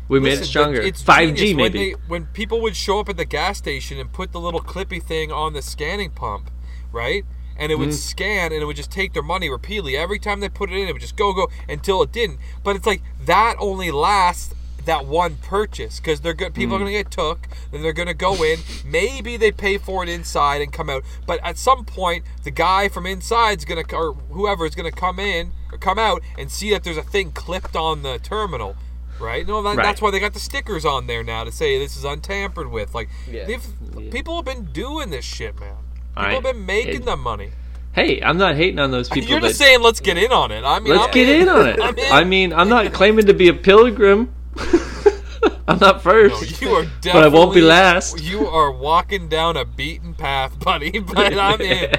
[0.10, 0.82] We made it stronger.
[0.82, 1.62] It's 5G maybe.
[1.64, 4.60] When, they, when people would show up at the gas station and put the little
[4.62, 6.52] clippy thing on the scanning pump,
[6.92, 7.24] right?
[7.58, 7.96] And it would Mm-hmm.
[7.96, 9.96] scan and it would just take their money repeatedly.
[9.96, 12.40] Every time they put it in, it would just go, go until it didn't.
[12.64, 14.54] But it's like that only lasts
[14.86, 16.54] that one purchase because they're good.
[16.54, 16.84] People are Mm.
[16.84, 18.60] going to get took, then they're going to go in.
[18.86, 21.04] Maybe they pay for it inside and come out.
[21.26, 24.92] But at some point, the guy from inside is going to, or whoever is going
[24.92, 28.20] to come in or come out and see that there's a thing clipped on the
[28.20, 28.76] terminal.
[29.20, 29.48] Right?
[29.48, 29.84] No, that, Right.
[29.84, 32.94] that's why they got the stickers on there now to say this is untampered with.
[32.96, 33.46] Like, Yeah.
[33.46, 35.76] they've, people have been doing this shit, man.
[36.16, 37.52] People I- have been making it- them money.
[37.94, 39.30] Hey, I'm not hating on those people.
[39.30, 40.64] You're just saying, let's get in on it.
[40.66, 41.80] I mean, let's I'm get in on it.
[42.12, 44.34] I mean, I'm not claiming to be a pilgrim.
[45.68, 46.62] I'm not No, first.
[46.62, 47.12] you are definitely.
[47.14, 48.22] But I won't be last.
[48.22, 51.00] You are walking down a beaten path, buddy.
[51.14, 51.90] But I'm in.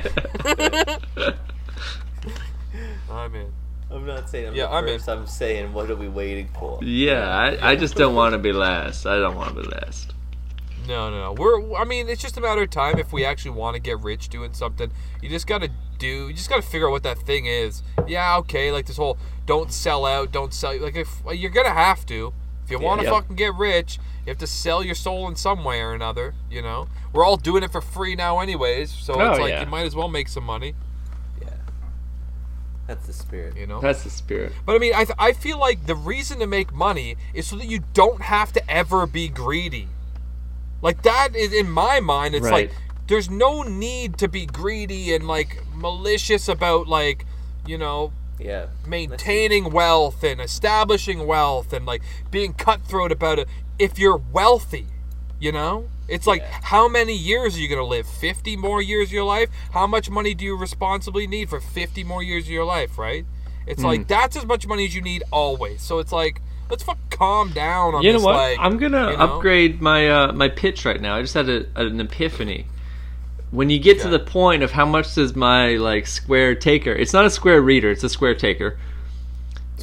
[3.10, 3.52] I'm in.
[3.90, 4.94] I'm not saying I'm Yeah, the I'm in.
[4.98, 5.08] first.
[5.08, 6.78] I'm saying what are we waiting for?
[6.82, 9.06] yeah, I, I just don't want to be last.
[9.06, 10.12] I don't want to be last.
[10.88, 11.32] No, no, no.
[11.32, 11.74] We're.
[11.76, 14.28] I mean, it's just a matter of time if we actually want to get rich
[14.28, 14.90] doing something.
[15.22, 16.28] You just gotta do.
[16.28, 17.82] You just gotta figure out what that thing is.
[18.06, 18.70] Yeah, okay.
[18.72, 20.76] Like this whole don't sell out, don't sell.
[20.78, 22.34] Like if you're gonna have to,
[22.64, 23.12] if you want to Yeah.
[23.12, 26.34] fucking get rich, you have to sell your soul in some way or another.
[26.50, 28.90] You know, we're all doing it for free now, anyways.
[28.90, 29.60] So Oh, it's like yeah.
[29.60, 30.74] you might as well make some money.
[31.42, 31.48] Yeah,
[32.86, 33.56] that's the spirit.
[33.56, 33.80] You know.
[33.80, 34.52] That's the spirit.
[34.66, 37.56] But I mean, I, th- I feel like the reason to make money is so
[37.56, 39.88] that you don't have to ever be greedy.
[40.82, 42.34] Like that is in my mind.
[42.34, 42.68] It's Right.
[42.68, 42.72] like
[43.06, 47.26] there's no need to be greedy and like malicious about like
[47.66, 53.48] you know Yeah, maintaining wealth and establishing wealth and like being cutthroat about it.
[53.78, 54.86] If you're wealthy,
[55.40, 55.88] you know.
[56.06, 56.58] It's like, Yeah.
[56.64, 58.06] how many years are you going to live?
[58.06, 59.48] 50 more years of your life?
[59.72, 63.24] How much money do you responsibly need for 50 more years of your life, right?
[63.66, 63.86] It's Hmm.
[63.88, 65.80] like, that's as much money as you need always.
[65.80, 68.24] So it's like, let's fuck calm down on You know this.
[68.26, 68.34] what?
[68.36, 69.36] Like, I'm gonna you know?
[69.36, 71.16] upgrade my uh, my pitch right now.
[71.16, 72.66] I just had a, an epiphany.
[73.54, 76.92] When you get to the point of how much does my like square taker?
[76.92, 78.78] It's not a square reader; it's a square taker.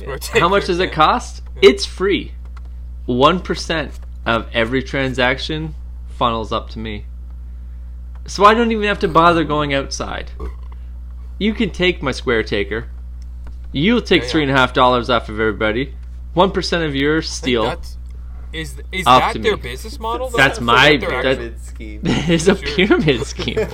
[0.06, 1.42] We're How much does it cost?
[1.62, 2.34] It's free.
[3.06, 5.74] One percent of every transaction
[6.10, 7.06] funnels up to me.
[8.28, 10.32] So I don't even have to bother going outside.
[11.40, 12.90] You can take my square taker.
[13.72, 14.32] You'll take Yeah, yeah.
[14.32, 15.96] three and a half dollars off of everybody.
[16.34, 17.98] One percent of your steal That's,
[18.54, 20.30] is is Up that their business model?
[20.30, 20.38] though?
[20.38, 22.02] That's Is my- that their that- Pyramid scheme.
[22.06, 22.76] is a Sure.
[22.76, 23.68] pyramid scheme.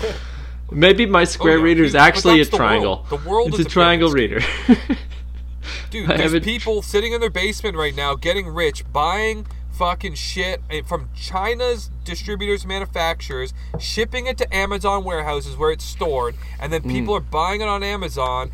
[0.72, 2.70] Maybe my square Oh, yeah, reader is actually a that's the world.
[2.70, 3.06] triangle.
[3.10, 4.40] The world it's is a a triangle reader.
[5.90, 10.16] Dude, I there's haven't- people sitting in their basement right now getting rich, buying fucking
[10.16, 16.74] shit eh, from China's distributors, manufacturers, shipping it to Amazon warehouses where it's stored, and
[16.74, 18.50] then people are buying it on Amazon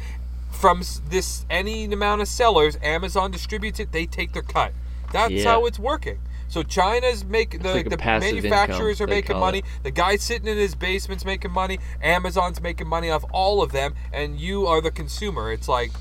[0.52, 2.78] from this any amount of sellers.
[2.84, 4.74] Amazon distributes it, they take their cut.
[5.13, 5.43] That's Yeah.
[5.52, 6.19] how it's working.
[6.49, 9.60] So China's making the, like the manufacturers income, are making money.
[9.60, 9.65] it.
[9.84, 11.80] The guy sitting in his basement's making money.
[12.02, 15.52] Amazon's making money off all of them, and you are the consumer.
[15.52, 15.91] It's like,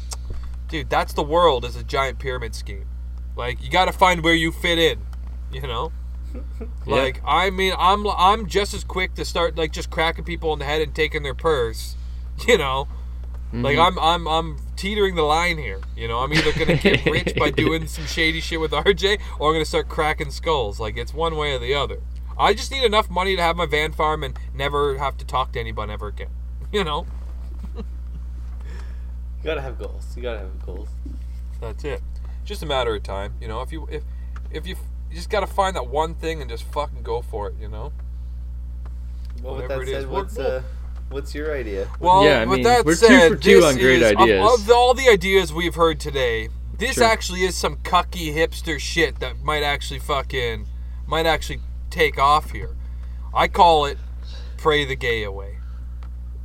[0.68, 2.86] dude, that's the world as a giant pyramid scheme.
[3.36, 4.98] Like you got to find where you fit in,
[5.52, 5.92] you know.
[6.86, 6.94] Yeah.
[6.96, 10.58] Like I mean, I'm I'm just as quick to start like just cracking people in
[10.58, 11.94] the head and taking their purse,
[12.48, 12.88] you know.
[13.52, 13.98] Like Mm-hmm.
[13.98, 16.20] I'm I'm I'm teetering the line here, you know.
[16.20, 19.64] I'm either gonna get rich by doing some shady shit with RJ, or I'm gonna
[19.66, 20.80] start cracking skulls.
[20.80, 21.98] Like it's one way or the other.
[22.38, 25.52] I just need enough money to have my van farm and never have to talk
[25.52, 26.30] to anyone ever again,
[26.72, 27.06] you know.
[27.76, 27.84] You
[29.44, 30.16] gotta have goals.
[30.16, 30.88] You gotta have goals.
[31.60, 32.00] That's it.
[32.44, 33.60] Just a matter of time, you know.
[33.60, 34.02] If you if
[34.50, 34.76] if you
[35.10, 37.92] you just gotta find that one thing and just fucking go for it, you know.
[39.42, 40.02] Well, Whatever that it is.
[40.04, 40.62] said, what's uh,
[41.12, 41.88] what's your idea?
[42.00, 44.20] Well, Yeah, I with mean, that we're two said, for two on great is, of-
[44.20, 46.48] Of, all the ideas we've heard today,
[46.78, 47.04] this Sure.
[47.04, 50.66] actually is some cucky hipster shit that might actually fucking
[51.06, 52.76] might actually take off here.
[53.34, 53.98] I call it
[54.56, 55.58] "Pray the Gay Away."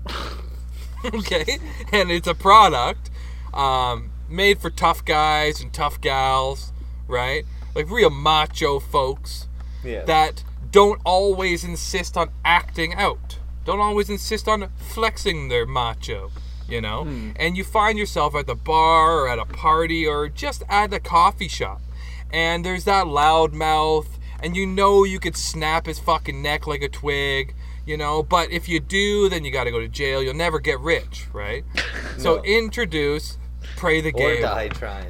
[1.13, 1.58] okay,
[1.91, 3.10] and it's a product
[3.53, 6.71] um, made for tough guys and tough gals,
[7.08, 7.45] right?
[7.75, 9.47] Like real macho folks
[9.84, 10.03] Yeah.
[10.06, 13.37] that don't always insist on acting out.
[13.67, 16.32] Don't always insist on flexing their macho,
[16.69, 17.03] you know?
[17.03, 17.32] Hmm.
[17.36, 21.01] And you find yourself at the bar or at a party or just at a
[21.01, 21.82] coffee shop.
[22.32, 24.08] And there's that loud mouth,
[24.41, 27.53] and you know you could snap his fucking neck like a twig,
[27.86, 28.23] you know?
[28.23, 30.23] But if you do, then you gotta go to jail.
[30.23, 31.63] You'll never get rich, right?
[32.17, 33.38] So introduce
[33.75, 35.08] Pray the or Gay Away die trying.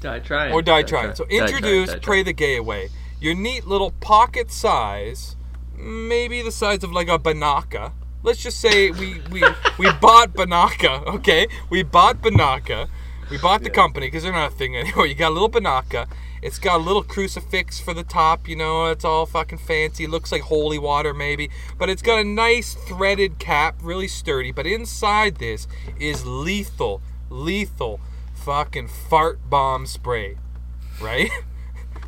[0.00, 0.52] die trying.
[0.52, 1.14] or die trying.
[1.14, 2.02] So Die trying, introduce die trying.
[2.02, 2.88] Pray the Gay Away.
[3.20, 5.36] Your neat little pocket size,
[5.80, 7.92] maybe the size of like a Binaca.
[8.22, 11.46] Let's just say we we, we bought Binaca, okay?
[11.70, 12.88] We bought Binaca.
[13.30, 13.74] We bought the Yeah.
[13.74, 15.06] company because they're not a thing anymore.
[15.06, 16.06] You got a little Binaca.
[16.42, 20.04] It's got a little crucifix for the top, you know, it's all fucking fancy.
[20.04, 24.50] It looks like holy water maybe, but it's got a nice threaded cap, really sturdy.
[24.50, 28.00] But inside this is lethal, lethal
[28.34, 30.36] fucking fart bomb spray,
[31.00, 31.30] right?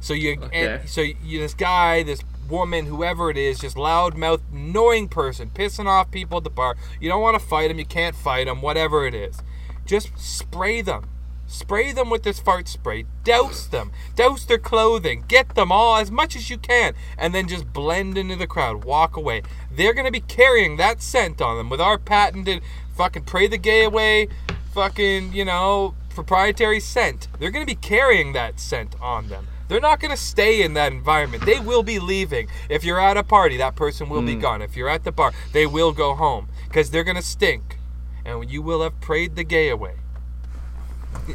[0.01, 0.81] So you Okay.
[0.81, 5.87] and so you this guy, this woman, whoever it is, just loudmouth, annoying person, pissing
[5.87, 6.77] off people at the bar.
[7.01, 7.79] You don't want to fight them.
[7.79, 8.63] You can't fight them.
[8.63, 9.39] Whatever it is,
[9.85, 11.09] just spray them.
[11.47, 13.05] Spray them with this fart spray.
[13.25, 13.93] Douse them.
[14.17, 15.25] Douse their clothing.
[15.29, 18.85] Get them all as much as you can, and then just blend into the crowd.
[18.85, 19.43] Walk away.
[19.71, 22.63] They're gonna be carrying that scent on them with our patented
[22.97, 24.29] fucking pray the gay away,
[24.73, 27.29] fucking you know proprietary scent.
[27.39, 29.47] They're gonna be carrying that scent on them.
[29.69, 31.45] They're not going to stay in that environment.
[31.45, 32.49] They will be leaving.
[32.69, 34.41] If you're at a party, that person will be hmm.
[34.41, 34.63] gone.
[34.63, 37.79] If you're at the bar, they will go home because they're going to stink.
[38.25, 39.95] And you will have prayed the gay away.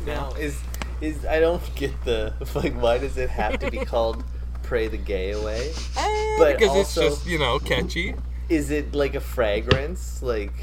[0.05, 0.59] Now is
[1.01, 4.23] is I don't get the like why does it have to be called
[4.63, 5.71] pray the gay away?
[5.97, 8.15] Eh, but because also- it's just, you know, catchy.
[8.49, 10.21] Is it like a fragrance?
[10.21, 10.53] Like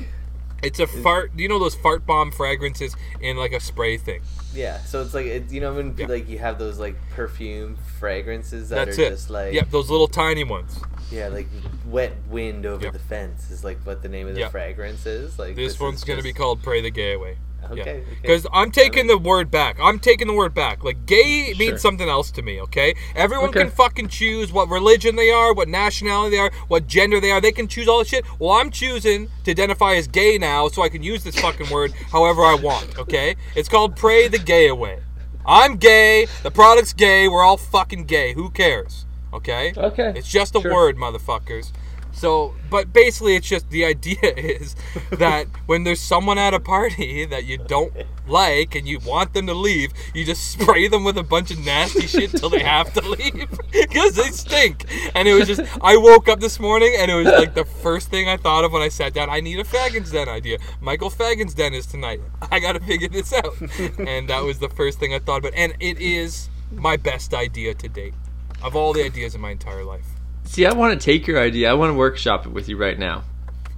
[0.66, 1.32] It's a fart.
[1.36, 4.20] You know those fart bomb fragrances in like a spray thing?
[4.54, 6.06] yeah, so it's like it, you know when Yeah.
[6.06, 9.10] like you have those like perfume fragrances that That's are it.
[9.10, 10.78] just like yep, those little tiny ones.
[11.10, 11.48] yeah like
[11.86, 12.92] wet wind over Yep.
[12.92, 14.52] the fence is like what the name of the Yep.
[14.52, 15.38] fragrance is.
[15.40, 17.36] Like This, is one's going to be called Pray the Gay Away.
[17.72, 18.04] Okay, okay.
[18.22, 19.76] Because I'm taking the word back.
[19.80, 20.84] I'm taking the word back.
[20.84, 21.56] Like, gay Sure.
[21.56, 22.94] means something else to me, okay?
[23.14, 23.60] Everyone Okay.
[23.60, 27.40] can fucking choose what religion they are, what nationality they are, what gender they are.
[27.40, 28.24] They can choose all this shit.
[28.38, 31.92] Well, I'm choosing to identify as gay now so I can use this fucking word
[32.12, 33.36] however I want, okay?
[33.54, 34.98] It's called Pray the Gay Away.
[35.46, 36.26] I'm gay.
[36.42, 37.28] The product's gay.
[37.28, 38.32] We're all fucking gay.
[38.32, 39.04] Who cares?
[39.32, 39.72] Okay?
[39.76, 40.12] Okay.
[40.16, 40.72] It's just a Sure.
[40.72, 41.72] word, motherfuckers.
[42.14, 44.76] So, but basically, it's just the idea is
[45.10, 47.92] that when there's someone at a party that you don't
[48.26, 51.58] like and you want them to leave, you just spray them with a bunch of
[51.58, 54.86] nasty shit till they have to leave because they stink.
[55.14, 58.10] And it was just, I woke up this morning and it was like the first
[58.10, 59.28] thing I thought of when I sat down.
[59.28, 60.58] I need a Faggin's Den idea.
[60.80, 62.20] Michael Faggin's Den is tonight.
[62.50, 63.54] I got to figure this out.
[63.98, 65.54] And that was the first thing I thought about.
[65.54, 68.14] And it is my best idea to date
[68.62, 70.13] of all the ideas in my entire life.
[70.44, 71.70] See, I want to take your idea.
[71.70, 73.24] I want to workshop it with you right now.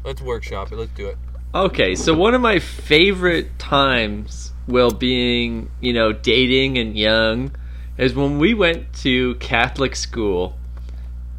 [0.04, 0.76] Let's workshop it.
[0.76, 1.16] Let's do it.
[1.54, 7.52] Okay, so one of my favorite times while being, you know, dating and young
[7.96, 10.58] is when we went to Catholic school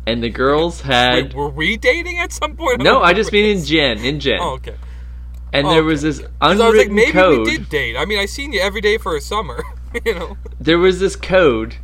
[0.07, 2.81] and the girls had Wait, were we dating at some point?
[2.81, 3.63] No, I just mean in.
[3.63, 4.39] Gen, in Gen.
[4.41, 4.75] Oh, okay.
[5.53, 6.17] and Oh, there was oh, okay.
[6.17, 7.45] this 'Cause I was like, maybe code.
[7.45, 7.95] we did date.
[7.97, 9.63] I mean, I seen you every day for a summer.
[10.05, 10.37] you know.
[10.59, 11.75] There was this code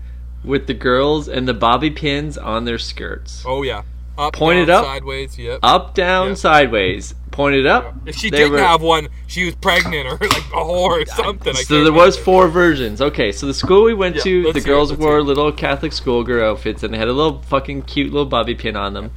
[0.43, 3.43] with the girls and the bobby pins on their skirts.
[3.45, 3.83] Oh yeah.
[4.17, 4.85] Up, Pointed down, up.
[4.85, 5.39] sideways.
[5.39, 5.59] Yep.
[5.63, 6.33] Up, down, Yeah.
[6.35, 7.15] sideways.
[7.31, 7.95] Pointed up.
[8.05, 11.55] If she didn't were- have one, she was pregnant or like a whore or something.
[11.55, 12.23] So there was remember.
[12.25, 13.01] four versions.
[13.01, 15.23] Okay, so the school we went Yeah, to, the hear it, girls wore it.
[15.23, 18.93] little Catholic schoolgirl outfits, and they had a little fucking cute little bobby pin on
[18.93, 19.09] them.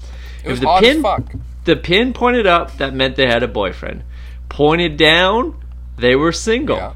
[0.42, 1.22] It was if the pin, as fuck.
[1.64, 4.02] the pin pointed up, that meant they had a boyfriend.
[4.48, 5.60] Pointed down,
[5.98, 6.76] they were single.
[6.78, 6.92] Yeah.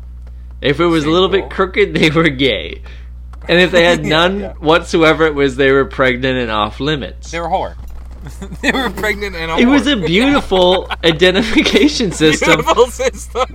[0.62, 2.80] If it was a little bit crooked, they were gay.
[3.48, 4.52] And if they had none Yeah.
[4.60, 7.30] whatsoever, it was they were pregnant and off limits.
[7.30, 7.74] They were whore.
[8.60, 13.46] they were pregnant and a It was a beautiful identification system Beautiful system.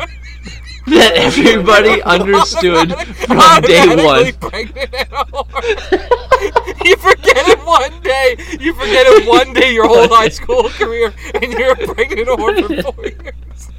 [0.88, 4.34] that everybody understood from day one.
[4.50, 6.86] pregnant and a whore.
[6.86, 8.36] you forget it one day.
[8.60, 12.84] You forget it one day your whole high school career, and you're a pregnant whore
[12.84, 13.69] for four years.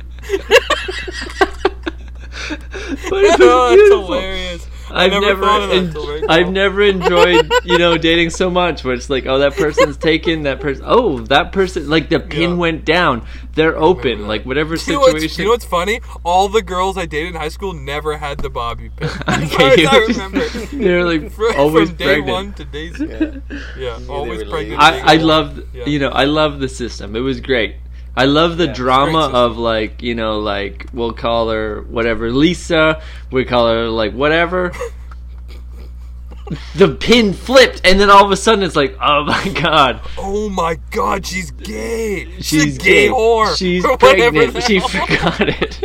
[2.49, 4.65] But it was oh, beautiful.
[4.87, 4.90] Hilarious.
[4.90, 7.96] I I've never, never, thought of that en- until right I've never enjoyed you know
[7.99, 11.88] dating so much where it's like oh that person's taken that person oh that person
[11.88, 12.57] like the pin Yeah.
[12.57, 14.27] went down they're oh open that.
[14.29, 16.01] like whatever You know, what's, situation you know what's funny?
[16.25, 19.09] All the girls I dated in high school never had the bobby pin.
[19.29, 20.49] Okay, you I remember.
[20.72, 22.29] they're like From, always from day pregnant.
[22.33, 23.42] one to day zero.
[23.79, 24.81] Yeah, they always pregnant.
[24.81, 25.87] I, I day love Yeah.
[25.87, 27.16] you know I love the system.
[27.16, 27.77] It was great.
[28.16, 31.50] I love the Yeah, it's a great drama of like you know like we'll call
[31.50, 33.02] her whatever Lisa.
[33.31, 34.72] We call her like whatever.
[36.76, 40.48] the pin flipped, and then all of a sudden it's like oh my god, Oh
[40.48, 42.24] my god, she's gay.
[42.37, 43.57] She's, she's a gay, whore.
[43.57, 44.62] She's or pregnant.
[44.62, 45.83] She forgot it.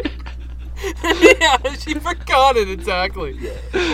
[1.40, 3.38] yeah, she forgot it exactly.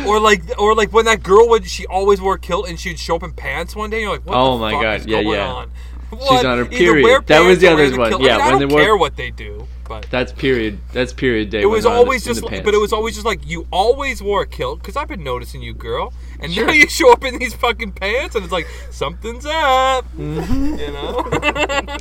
[0.05, 2.99] Or like, or like when that girl would, she always wore a kilt and she'd
[2.99, 4.01] show up in pants one day.
[4.01, 5.51] You're like, what Oh the my fuck God, is yeah, going yeah.
[5.53, 5.71] on?
[6.29, 7.25] She's on her period.
[7.27, 8.09] That was the other one.
[8.09, 8.21] kilt.
[8.21, 10.79] Yeah, I, mean, I when don't they wore- care what they do, but That's period.
[10.93, 11.61] That's period day.
[11.61, 14.41] it was always in just, the but it was always just like you always wore
[14.43, 17.53] a kilt because I've been noticing you, girl, and now you show up in these
[17.55, 20.75] fucking pants, and it's like something's up, Mm-hmm.
[20.79, 21.23] you know?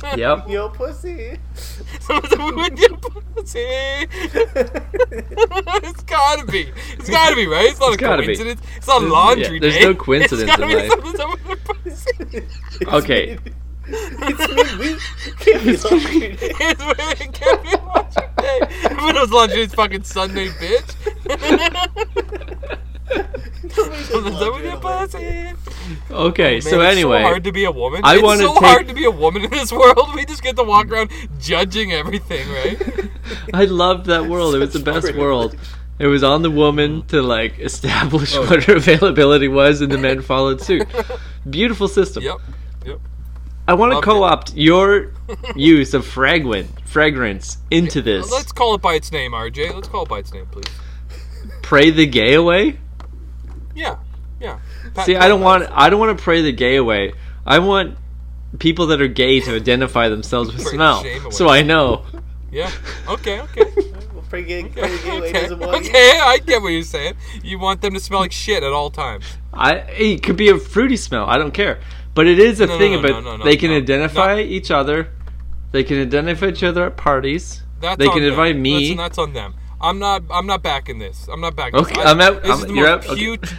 [0.17, 0.49] Yep.
[0.49, 1.37] Yo, pussy.
[1.99, 3.59] Something with your pussy.
[5.83, 6.71] it's gotta be.
[6.93, 7.69] It's gotta be, right?
[7.71, 8.27] It's not It's a gotta be.
[8.27, 8.61] coincidence.
[8.77, 9.83] It's not laundry yeah, there's day.
[9.83, 11.17] no coincidence It's gotta in be life.
[11.17, 12.47] something with your pussy.
[12.81, 13.37] It's Okay.
[13.89, 14.99] It's midweek.
[15.39, 16.51] Can't be laundry day.
[16.59, 18.59] It's it can't be laundry day.
[18.83, 20.95] But it was laundry day's fucking Sunday, bitch.
[23.69, 25.53] Something with your pussy.
[26.11, 28.01] Okay, Man, so it's anyway, so hard to be a woman.
[28.03, 30.09] I it's wanna so take- hard to be a woman in this world.
[30.15, 33.09] We just get to walk around judging everything, right?
[33.53, 34.55] I loved that world.
[34.55, 35.55] It was the best world.
[35.99, 39.97] It was on the woman to like establish Oh, what her availability was, and the
[39.97, 40.87] men followed suit.
[41.49, 42.23] Beautiful system.
[42.23, 42.37] yep.
[43.67, 43.69] Yep.
[43.69, 45.11] I want to co-opt your
[45.55, 48.31] use of fragrant fragrance into this.
[48.31, 49.73] Let's call it by its name, RJ.
[49.73, 50.71] Let's call it by its name, please.
[51.61, 52.79] Pray the gay away.
[53.75, 53.97] Yeah.
[54.39, 54.59] Yeah.
[54.93, 55.67] Pat- See, I don't want.
[55.71, 57.13] I don't want to pray the gay away.
[57.45, 57.97] I want
[58.59, 62.05] people that are gay to identify themselves with smell, so I know.
[62.51, 62.71] Yeah.
[63.07, 63.41] Okay.
[63.57, 63.63] Okay.
[64.13, 65.19] Well, Pretty gay, pretty gay okay.
[65.21, 65.75] ladies and boys.
[65.87, 67.13] okay, I get what you're saying.
[67.43, 69.23] You want them to smell like shit at all times.
[69.53, 71.25] I it could be a fruity smell.
[71.27, 71.79] I don't care,
[72.17, 75.09] but it is a No, thing no, about no, no, they can identify each other.
[75.71, 77.61] They can identify each other at parties.
[77.79, 78.31] That's they can them.
[78.31, 78.79] invite me.
[78.79, 79.53] Listen, that's on them.
[79.79, 80.23] I'm not.
[80.31, 81.27] I'm not backing this.
[81.31, 81.79] I'm not backing.
[81.79, 82.05] Okay, this.
[82.05, 82.41] I- I'm out.
[82.41, 83.13] This I'm- is the you're most out?
[83.13, 83.55] Okay.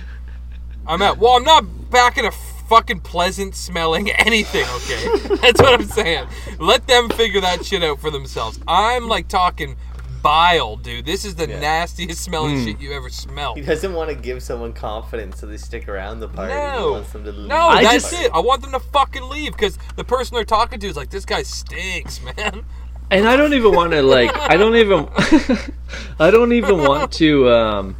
[0.88, 1.18] I'm out.
[1.18, 2.32] Well, I'm not backing a
[2.68, 4.66] fucking pleasant smelling anything.
[4.76, 6.26] Okay, that's what I'm saying.
[6.58, 8.58] Let them figure that shit out for themselves.
[8.66, 9.76] I'm like talking
[10.22, 11.04] bile, dude.
[11.06, 11.60] This is the Yeah.
[11.60, 12.64] nastiest smelling Hmm.
[12.66, 13.56] shit you ever smelled.
[13.56, 16.52] He doesn't want to give someone confidence, so they stick around the party.
[16.52, 17.48] He No, wants them to leave.
[17.48, 18.30] no, I that's just- it.
[18.34, 21.24] I want them to fucking leave because the person they're talking to is like, this
[21.24, 22.64] guy stinks, man.
[23.10, 24.36] And I don't even want to like.
[24.36, 25.08] I don't even.
[26.20, 27.96] I don't even want to um,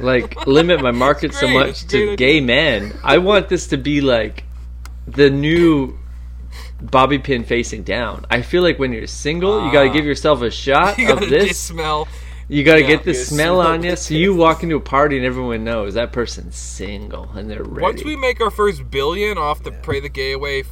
[0.00, 2.42] like limit my market so much to great gay idea.
[2.42, 2.98] men.
[3.04, 4.42] I want this to be like
[5.06, 5.96] the new
[6.82, 8.26] bobby pin facing down.
[8.30, 9.92] I feel like when you're single, you got to Ah.
[9.92, 11.58] give yourself a shot You of got this.
[11.58, 12.08] smell.
[12.48, 12.88] You got to Yeah.
[12.88, 15.94] get the smell smell on you, so you walk into a party and everyone knows
[15.94, 17.80] that person's single and they're ready.
[17.82, 20.64] Once we make our first billion off the pray the gay away,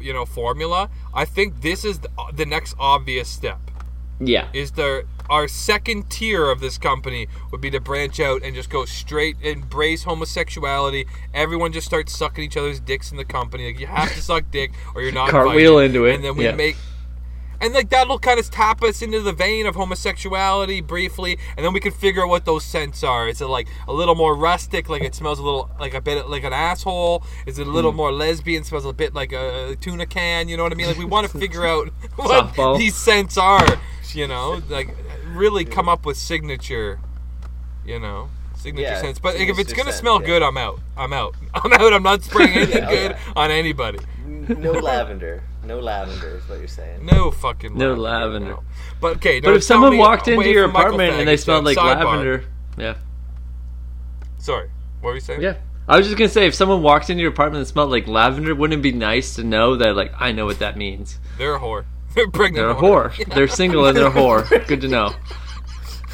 [0.00, 3.67] you know, formula, I think this is the, the next obvious step.
[4.20, 8.54] Yeah, Is the our second tier of this company would be to branch out and
[8.54, 11.06] just go straight embrace homosexuality.
[11.34, 13.66] Everyone just starts sucking each other's dicks in the company.
[13.66, 15.96] Like you have to suck dick or you're not Cartwheel invited.
[15.96, 16.52] into it, and then we yeah.
[16.52, 16.76] make.
[17.60, 21.72] And like that'll kind of tap us into the vein of homosexuality briefly, and then
[21.72, 23.28] we can figure out what those scents are.
[23.28, 26.28] Is it like a little more rustic, like it smells a little like a bit
[26.28, 27.24] like an asshole?
[27.46, 27.96] Is it a little mm.
[27.96, 30.48] more lesbian, smells a bit like a tuna can?
[30.48, 30.86] You know what I mean?
[30.86, 32.78] Like we want to figure out what Softball.
[32.78, 33.66] these scents are.
[34.14, 34.94] You know, like
[35.26, 37.00] really come up with signature.
[37.84, 38.30] You know,
[38.68, 39.18] signature Yeah, scents.
[39.18, 40.26] But like, if it's gonna scent, smell yeah.
[40.26, 40.80] good, I'm out.
[40.96, 41.34] I'm out.
[41.54, 41.92] I'm out.
[41.92, 43.32] I'm not spraying anything Yeah, good yeah.
[43.36, 43.98] on anybody.
[44.48, 45.42] No lavender.
[45.64, 47.04] No lavender is what you're saying.
[47.04, 48.00] No fucking No lavender.
[48.00, 48.50] lavender.
[48.50, 48.62] no.
[49.00, 52.04] But okay, but if someone walked into your apartment and they smelled like sidebar.
[52.04, 52.44] lavender,
[52.78, 52.94] yeah,
[54.38, 55.42] Sorry, what were you saying?
[55.42, 55.56] yeah.
[55.86, 58.54] I was just gonna say, if someone walked into your apartment and smelled like lavender,
[58.54, 61.18] wouldn't it be nice to know that, like, I know what that means?
[61.38, 61.84] They're a whore.
[62.14, 62.66] They're pregnant.
[62.66, 63.34] They're a whore.
[63.34, 64.66] They're single and they're a whore.
[64.66, 65.14] Good to know.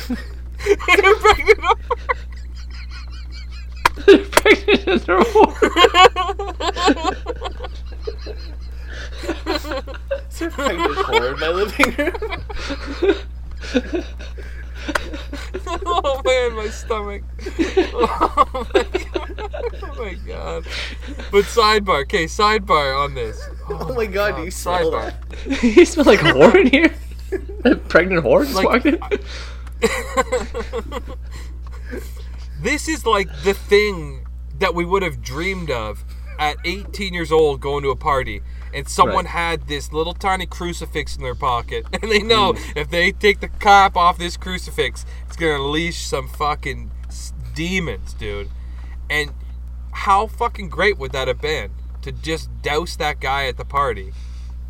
[0.08, 1.60] They're pregnant.
[4.06, 5.54] They're pregnant and they're whore.
[10.30, 12.14] Is there pregnant whore in my living room?
[15.86, 17.22] oh man, my stomach.
[17.96, 19.24] Oh my god.
[19.82, 20.64] Oh my god.
[21.30, 22.02] But sidebar.
[22.02, 23.40] Okay, sidebar on this.
[23.66, 25.14] Oh my god, do you smell sidebar.
[25.46, 25.62] that?
[25.62, 26.94] you smell like a whore in here.
[27.64, 29.00] A pregnant whore just Like, walked in.
[32.60, 34.26] this is like the thing
[34.58, 36.04] that we would have dreamed of
[36.38, 38.40] at 18 years old going to a party
[38.72, 39.32] and someone Right.
[39.34, 43.48] had this little tiny crucifix in their pocket and they know if they take the
[43.48, 46.90] cap off this crucifix it's gonna unleash some fucking
[47.54, 48.50] demons dude.
[49.08, 49.32] And
[49.92, 51.70] how fucking great would that have been
[52.02, 54.12] to just douse that guy at the party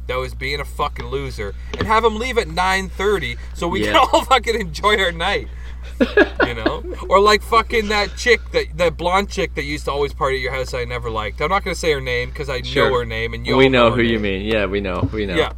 [0.07, 3.97] that was being a fucking loser and have him leave at 9.30 so we can
[4.13, 5.49] all fucking enjoy our night
[6.47, 10.13] you know or like fucking that chick that that blonde chick that used to always
[10.13, 12.61] party at your house i never liked i'm not gonna say her name because i
[12.63, 12.91] Sure.
[12.91, 14.43] know her name and you we all know her who you mean.
[14.43, 15.09] Yeah, we know.
[15.13, 15.35] We know.
[15.37, 15.53] yeah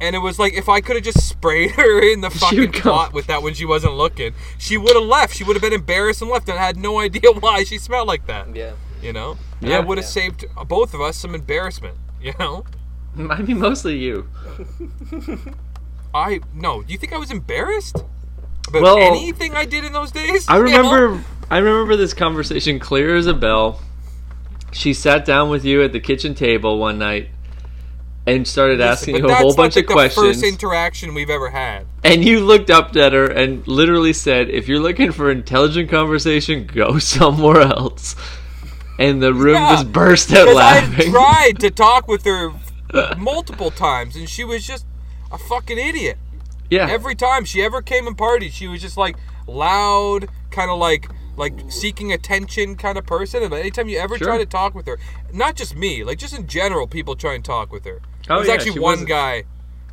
[0.00, 2.72] and it was like if i could have just sprayed her in the fucking would
[2.74, 5.72] pot with that when she wasn't looking she would have left she would have been
[5.72, 8.72] embarrassed and left and had no idea why she smelled like that Yeah.
[9.00, 9.78] you know and Yeah.
[9.78, 10.10] that would have Yeah.
[10.10, 12.64] saved both of us some embarrassment you know
[13.30, 14.26] I mean, mostly you.
[16.14, 18.04] i no do you think i was embarrassed
[18.68, 20.92] about Well, anything i did in those days I You know?
[20.92, 21.24] remember.
[21.50, 23.80] I remember this conversation clear as a bell.
[24.72, 27.28] She sat down with you at the kitchen table one night
[28.26, 30.40] and started asking you a whole bunch like of the questions.
[30.40, 34.66] first interaction we've ever had and you looked up at her and literally said, "If
[34.68, 38.16] you're looking for intelligent conversation, go somewhere else."
[38.98, 41.08] And the room Yeah, just burst out laughing.
[41.08, 42.52] I tried to talk with her
[43.18, 44.86] multiple times, and she was just
[45.30, 46.18] a fucking idiot.
[46.72, 49.16] Yeah, Every time she ever came and partied, she was just like
[49.46, 53.42] loud, kind of like like seeking attention kind of person.
[53.42, 54.26] And anytime you ever Sure.
[54.26, 54.98] try to talk with her,
[55.32, 58.00] not just me, like just in general, people try and talk with her.
[58.02, 59.44] Oh, There was yeah, actually one wasn't- guy.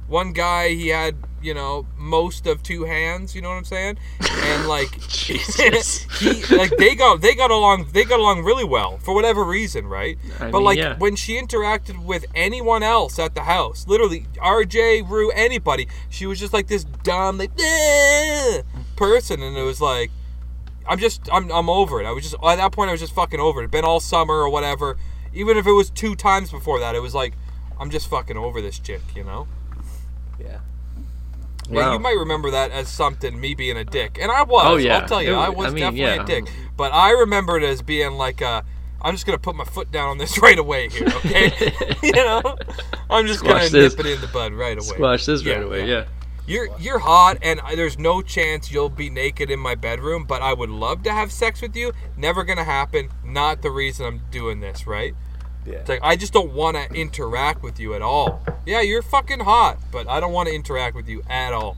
[0.09, 3.35] One guy, he had you know most of two hands.
[3.35, 3.97] You know what I'm saying?
[4.19, 6.03] And like Jesus.
[6.19, 9.87] he like they got they got along they got along really well for whatever reason,
[9.87, 10.17] right?
[10.39, 10.97] I but mean, like yeah.
[10.97, 16.39] when she interacted with anyone else at the house, literally RJ, Rue, anybody, she was
[16.39, 18.63] just like this dumb like "Eh,"
[18.95, 20.11] person, and it was like.
[20.87, 22.07] I'm just, I'm, I'm over it.
[22.07, 23.65] I was just, at that point, I was just fucking over it.
[23.65, 24.97] It'd been all summer or whatever.
[25.35, 27.35] Even if it was two times before that, it was like,
[27.79, 29.47] I'm just fucking over this chick, you know?
[30.39, 30.59] Yeah.
[31.71, 34.63] Yeah, you might remember that as something me being a dick, and I was.
[34.65, 34.97] Oh, yeah.
[34.99, 36.23] I'll tell you, It I was- was I mean, definitely yeah.
[36.23, 36.51] a dick.
[36.75, 38.63] But I remember it as being like, uh,
[39.01, 41.51] I'm just gonna put my foot down on this right away here, okay?
[42.03, 42.57] you know,
[43.09, 43.95] I'm just Squash gonna this.
[43.95, 44.87] nip it in the bud right away.
[44.87, 45.81] Squash this right away.
[45.81, 45.85] yeah.
[45.99, 46.05] Yeah.
[46.47, 50.25] You're you're hot, and there's no chance you'll be naked in my bedroom.
[50.25, 51.91] But I would love to have sex with you.
[52.17, 53.09] Never gonna happen.
[53.23, 55.13] Not the reason I'm doing this, right?
[55.69, 55.77] Yeah.
[55.77, 58.41] It's like I just don't want to interact with you at all.
[58.65, 61.77] Yeah, you're fucking hot, but I don't want to interact with you at all.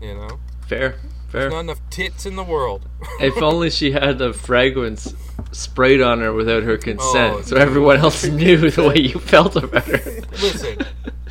[0.00, 0.96] You know, Fair.
[1.28, 1.48] Fair.
[1.48, 2.88] not enough tits in the world.
[3.20, 5.14] if only she had the fragrance
[5.50, 9.56] sprayed on her without her consent, Oh, so everyone else knew the way you felt
[9.56, 10.20] about her.
[10.32, 10.78] Listen,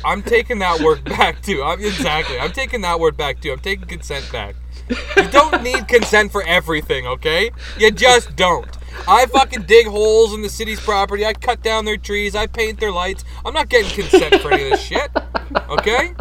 [0.04, 1.62] I'm taking that word back too.
[1.62, 2.38] I'm exactly.
[2.38, 3.52] I'm taking that word back too.
[3.52, 4.56] I'm taking consent back.
[5.16, 7.50] You don't need consent for everything, okay?
[7.78, 8.76] You just don't.
[9.08, 11.24] I fucking dig holes in the city's property.
[11.26, 12.34] I cut down their trees.
[12.34, 13.24] I paint their lights.
[13.44, 15.10] I'm not getting consent for any of this shit.
[15.68, 16.14] Okay?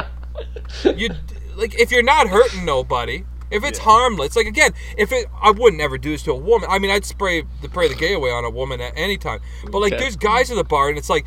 [0.84, 1.10] You
[1.56, 5.82] like if you're not hurting nobody, if it's harmless, like again, if it, I wouldn't
[5.82, 6.70] ever do this to a woman.
[6.72, 9.42] I mean, I'd spray the pray the gay away on a woman at any time.
[9.70, 10.02] But like, Okay.
[10.02, 11.26] there's guys at the bar, and it's like,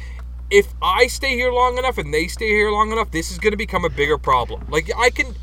[0.50, 3.56] if I stay here long enough and they stay here long enough, this is gonna
[3.56, 4.66] become a bigger problem.
[4.70, 5.34] Like, I can,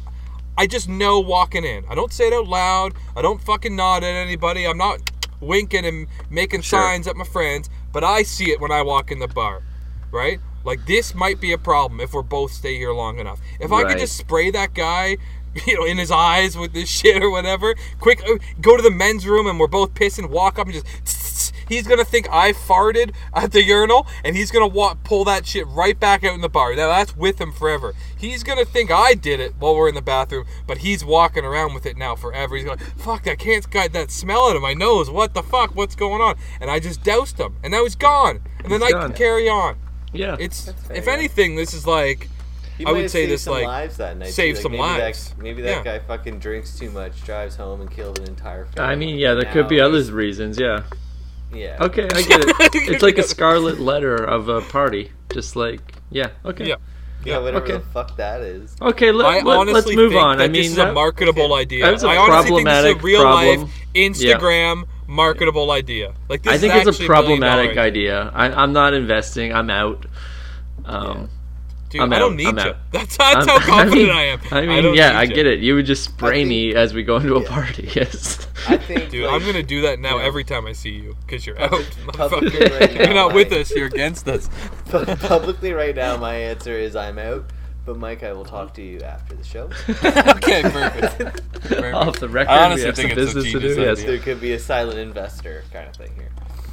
[0.57, 1.85] I just know walking in.
[1.89, 2.95] I don't say it out loud.
[3.15, 4.65] I don't fucking nod at anybody.
[4.65, 5.10] I'm not
[5.41, 6.79] winking and making Sure.
[6.79, 9.63] signs at my friends, but I see it when I walk in the bar,
[10.11, 10.39] right?
[10.63, 13.39] Like this might be a problem if we're both stay here long enough.
[13.59, 15.17] If I could just spray that guy,
[15.65, 18.91] you know, in his eyes with this shit or whatever, quick, uh, go to the
[18.91, 21.50] men's room and we're both pissing, walk up and just.
[21.71, 25.65] He's gonna think I farted at the urinal, and he's gonna wa- pull that shit
[25.67, 26.75] right back out in the bar.
[26.75, 27.93] Now that's with him forever.
[28.17, 31.73] He's gonna think I did it while we're in the bathroom, but he's walking around
[31.73, 32.57] with it now forever.
[32.57, 35.09] He's going, "Fuck, I can't get that smell out of my nose.
[35.09, 35.73] What the fuck?
[35.73, 38.41] What's going on?" And I just doused him, and now he's gone.
[38.59, 39.01] And the He's night gone.
[39.07, 39.77] can carry on.
[40.11, 40.35] Yeah.
[40.39, 41.13] It's fair, if yeah.
[41.13, 42.27] anything, this is like
[42.77, 44.33] He I would say this, like, lives that night.
[44.33, 45.29] save Like, some maybe lives.
[45.29, 45.99] That, maybe that Yeah.
[45.99, 48.91] guy fucking drinks too much, drives home, and killed an entire family.
[48.91, 50.59] I mean, yeah, there could be other reasons.
[50.59, 50.83] Yeah.
[51.53, 51.77] Yeah.
[51.81, 52.55] Okay, I get it.
[52.89, 55.11] It's like a scarlet letter of a party.
[55.33, 56.29] Just like, yeah.
[56.45, 56.67] Okay.
[56.67, 56.75] yeah.
[57.23, 57.73] Yeah, whatever okay.
[57.73, 58.75] the fuck that is.
[58.81, 59.11] Okay.
[59.11, 60.37] Let, I let, honestly let's move think on.
[60.39, 61.85] that I mean, this is that- a marketable idea.
[61.85, 63.61] that's a I honestly think this is a real problem.
[63.61, 66.13] life Instagram marketable idea.
[66.29, 68.31] Like this I think is it's a problematic dollar idea.
[68.33, 69.53] I, I'm not investing.
[69.53, 70.05] I'm out.
[70.85, 71.29] Um,
[71.91, 72.61] Dude, I'm I don't need I'm you.
[72.63, 72.77] out.
[72.91, 74.39] That's, that's I'm- how confident mean, I, am.
[74.51, 75.35] I mean, don't yeah, need I you.
[75.35, 75.59] get it.
[75.59, 77.49] You would just spray think- me as we go into a Yeah.
[77.49, 77.89] party.
[77.95, 78.47] Yes.
[78.67, 79.09] I think.
[79.09, 80.25] Dude, like, I'm gonna do that now Yeah.
[80.25, 81.71] every time I see you because you're out,
[82.13, 82.79] publicly motherfucker.
[82.79, 83.71] right you're now, not with us.
[83.71, 84.49] You're against us.
[84.89, 87.45] publicly right now, my answer is I'm out.
[87.83, 89.63] But Mike, I will talk to you after the show.
[89.89, 91.51] okay, perfect.
[91.63, 91.95] Perfect.
[91.95, 93.81] Off the record, I we honestly have some think it's a business to do.
[93.81, 94.03] Yes.
[94.03, 96.29] there could be a silent investor kind of thing here.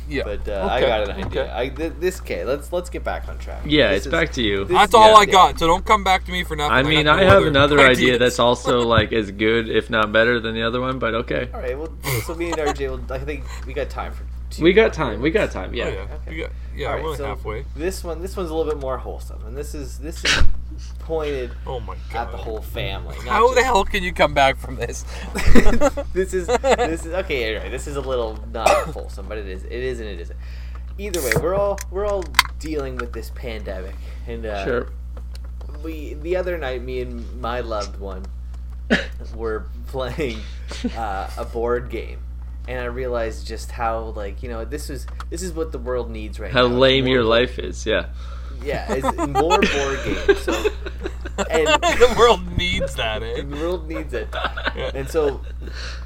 [0.09, 0.23] Yeah.
[0.25, 1.43] But uh, I Okay, got an idea.
[1.43, 1.53] okay.
[1.55, 2.45] I, th- this okay.
[2.45, 3.63] Let's let's get back on track.
[3.67, 4.65] Yeah, This it's is- back to you.
[4.65, 5.33] this- That's all yeah, I yeah.
[5.33, 5.59] got.
[5.59, 6.73] So don't come back to me for nothing.
[6.73, 8.19] I mean, got I no have other another idea ideas.
[8.19, 10.99] that's also like as good, if not better, than the other one.
[10.99, 11.79] But okay, All right.
[11.79, 11.93] Well,
[12.25, 14.25] so me and RJ, will, I think we got time for.
[14.51, 15.11] Two we got more.
[15.11, 15.21] time.
[15.21, 15.71] We got time.
[15.73, 15.89] Oh, Yeah.
[15.91, 16.07] yeah.
[16.27, 16.35] Okay.
[16.35, 17.65] You got, yeah, All we're only so halfway.
[17.77, 20.43] This one, this one's a little bit more wholesome, and this is this is
[21.01, 22.27] pointed Oh my god.
[22.27, 23.17] at the whole family.
[23.19, 25.05] not How the hell can you come back from this?
[26.13, 27.45] this is this is okay.
[27.57, 29.65] Anyway, this is a little not wholesome, but it is.
[29.65, 30.39] It is and it isn't.
[30.99, 32.25] Either way, we're all we're all
[32.59, 33.95] dealing with this pandemic,
[34.27, 34.89] and uh, Sure.
[35.83, 38.25] we the other night, me and my loved one
[39.35, 40.41] were playing
[40.97, 42.19] uh, a board game,
[42.67, 46.11] and I realized just how like you know this is this is what the world
[46.11, 46.73] needs right How now.
[46.75, 47.87] It's lame your life is.
[47.87, 48.07] Yeah.
[48.63, 50.41] Yeah, it's more board games.
[50.43, 50.53] So
[51.51, 53.43] and the world needs that, eh?
[53.43, 54.29] the world needs it,
[54.95, 55.41] and so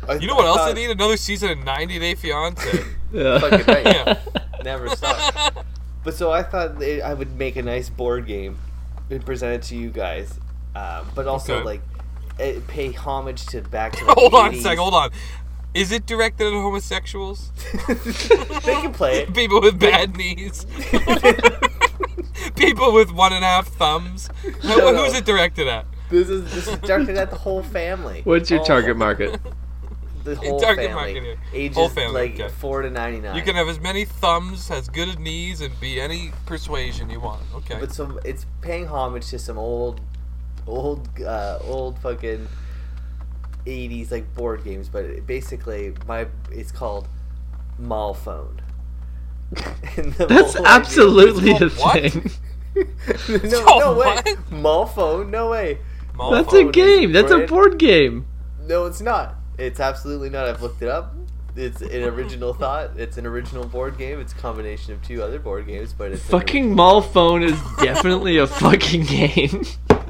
[0.09, 0.91] I- You know what I else thought- they need?
[0.91, 2.85] Another season of 90 Day Fiance.
[3.13, 3.39] Yeah.
[3.41, 3.85] Fucking right.
[3.87, 4.19] Yeah.
[4.65, 5.67] Never stop.
[6.05, 8.59] But so I thought that I would make a nice board game
[9.11, 10.41] and present it to you guys,
[10.75, 11.65] um, but also Okay.
[11.65, 11.81] like
[12.41, 14.63] eh, pay homage to back to the hold on a 80s.
[14.63, 14.79] sec.
[14.79, 15.11] Hold on.
[15.75, 17.53] Is it directed at homosexuals?
[18.65, 19.33] they can play it.
[19.35, 20.67] People with bad knees.
[22.57, 24.28] People with one and a half thumbs.
[24.43, 25.05] Who- No, no.
[25.05, 25.86] Who's it directed at?
[26.11, 28.20] This is this is directed at the whole family.
[28.24, 29.40] What's your All- target market?
[30.24, 31.36] The whole Target family, market here.
[31.53, 32.49] ages Whole family, like okay.
[32.49, 33.34] four to ninety nine.
[33.34, 37.18] You can have as many thumbs, as good as knees, and be any persuasion you
[37.18, 37.43] want.
[37.57, 37.76] Okay.
[37.80, 40.01] But some it's paying homage to some old,
[40.64, 42.47] old, uh, old fucking
[43.66, 44.88] '80s like board games.
[44.88, 47.09] But it, basically, my it's called
[47.76, 48.62] Mall Phone.
[49.97, 52.13] And the That's whole absolutely a what?
[52.13, 52.31] thing.
[53.51, 54.07] no, called no way.
[54.25, 54.51] what?
[54.51, 55.79] Mall Phone, no way.
[56.15, 57.13] Mall That's a game.
[57.13, 58.27] That's a board game.
[58.63, 59.35] No, it's not.
[59.59, 60.49] It's absolutely not.
[60.49, 61.15] I've looked it up.
[61.55, 62.93] It's an original thought.
[62.97, 64.19] It's an original board game.
[64.19, 68.39] It's a combination of two other board games, but it's Fucking mall phone is definitely
[68.39, 69.65] a fucking game.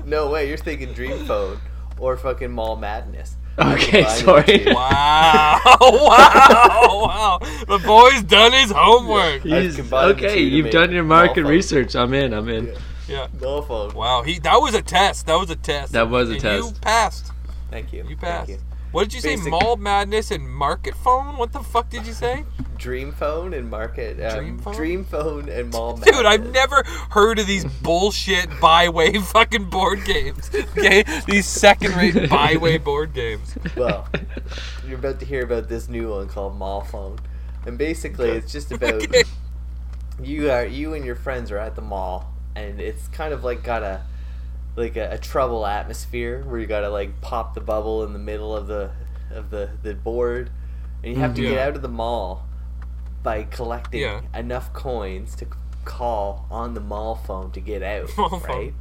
[0.04, 1.58] No way, you're thinking Dream Phone
[1.98, 3.36] or fucking Mall Madness.
[3.58, 4.74] Okay, Combine the sorry.
[4.74, 5.60] Wow!
[5.80, 7.04] Wow!
[7.04, 7.38] Wow!
[7.68, 9.42] The boy's done his homework.
[9.42, 11.94] He's- okay, you've done your market research.
[11.94, 12.32] I'm in.
[12.32, 12.68] I'm in.
[12.68, 12.78] Yeah.
[13.08, 13.26] Yeah.
[13.40, 14.22] Mall Wow.
[14.22, 15.26] He that was a test.
[15.26, 15.92] That was a test.
[15.92, 16.74] That was a And test.
[16.74, 17.32] You passed.
[17.70, 18.00] Thank you.
[18.00, 18.48] You Thank passed.
[18.50, 18.58] you.
[18.92, 19.36] What did you say?
[19.36, 21.38] Mall madness and market phone?
[21.38, 22.44] What the fuck did you say?
[22.76, 24.20] Dream Phone and Market.
[24.20, 24.74] Um, Dream Phone?
[24.74, 26.16] Dream Phone and Mall Madness.
[26.16, 30.50] Dude, I've never heard of these bullshit byway fucking board games.
[30.76, 31.04] Okay?
[31.26, 33.56] These second rate byway board games.
[33.76, 34.08] Well,
[34.86, 37.18] you're about to hear about this new one called Mall Phone,
[37.64, 39.22] and basically it's just about Okay.
[40.22, 43.62] you are you and your friends are at the mall, and it's kind of like
[43.62, 44.02] got a
[44.76, 48.56] like a, a trouble atmosphere where you gotta like pop the bubble in the middle
[48.56, 48.90] of the
[49.30, 50.50] of the the board,
[51.02, 51.50] and you have to mm-hmm.
[51.52, 52.46] get out of the mall
[53.22, 54.22] by collecting Yeah.
[54.34, 55.46] enough coins to
[55.84, 58.42] call on the mall phone to get out, Mall phone.
[58.42, 58.74] right?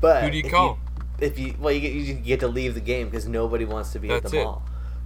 [0.00, 0.78] But Who do you call?
[1.20, 3.98] if you well, you get, you get to leave the game because nobody wants to
[3.98, 4.44] be at the it.
[4.44, 4.62] mall.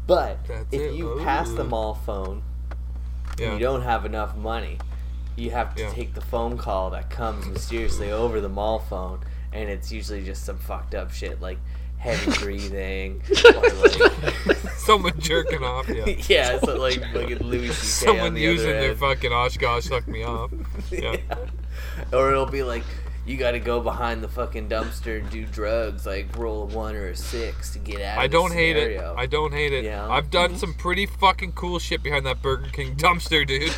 [0.06, 0.94] But That's if it.
[0.94, 2.42] you pass the mall phone
[3.38, 3.50] Yeah.
[3.50, 4.78] and you don't have enough money,
[5.36, 9.20] you have to take the phone call that comes mysteriously over the mall phone,
[9.56, 11.58] and it's usually just some fucked up shit like
[11.98, 15.88] heavy breathing or like Someone jerking off.
[15.88, 16.04] Yeah.
[16.28, 18.10] yeah, so like fucking Louis C.K.
[18.10, 18.98] on Someone the using other their end.
[19.00, 20.52] fucking Oshkosh suck me off.
[20.92, 21.16] Yeah.
[22.12, 22.84] Or it'll be like
[23.26, 26.94] you got to go behind the fucking dumpster and do drugs, like roll a one
[26.94, 28.18] or a six to get out.
[28.18, 29.00] I of don't the hate it.
[29.00, 29.84] I don't hate it.
[29.84, 30.08] Yeah.
[30.08, 33.74] I've done some pretty fucking cool shit behind that Burger King dumpster, dude.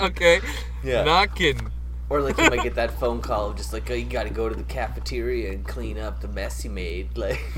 [0.00, 0.40] okay.
[0.84, 1.02] Yeah.
[1.02, 1.72] Not kidding.
[2.10, 4.30] Or like you might get that phone call of just like, oh, you got to
[4.30, 7.40] go to the cafeteria and clean up the mess you made, like.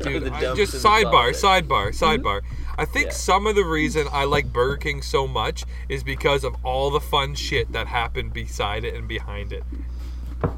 [0.00, 1.44] Dude, the I- just in the sidebar, closet.
[1.68, 2.04] sidebar, hmm?
[2.04, 2.40] sidebar.
[2.78, 3.12] I think Yeah.
[3.12, 7.00] some of the reason I like Burger King so much is because of all the
[7.00, 9.64] fun shit that happened beside it and behind it.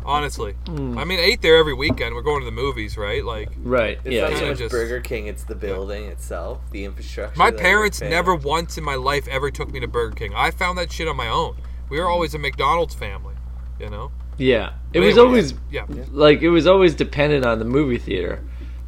[0.04, 0.98] Honestly, hmm.
[0.98, 2.14] I mean, I ate there every weekend.
[2.14, 3.24] We're going to the movies, right?
[3.24, 3.98] Like, Right.
[4.04, 4.22] It's Yeah.
[4.22, 4.38] not yeah.
[4.38, 7.38] so much just- Burger King; it's the building itself, the infrastructure.
[7.38, 10.34] my parents never once in my life ever took me to Burger King.
[10.34, 11.56] I found that shit on my own.
[11.91, 13.34] We were always a McDonald's family,
[13.78, 14.11] you know.
[14.38, 14.68] Yeah.
[14.93, 15.86] It But was anyway, always yeah.
[16.12, 18.43] like it was always dependent on the movie theater.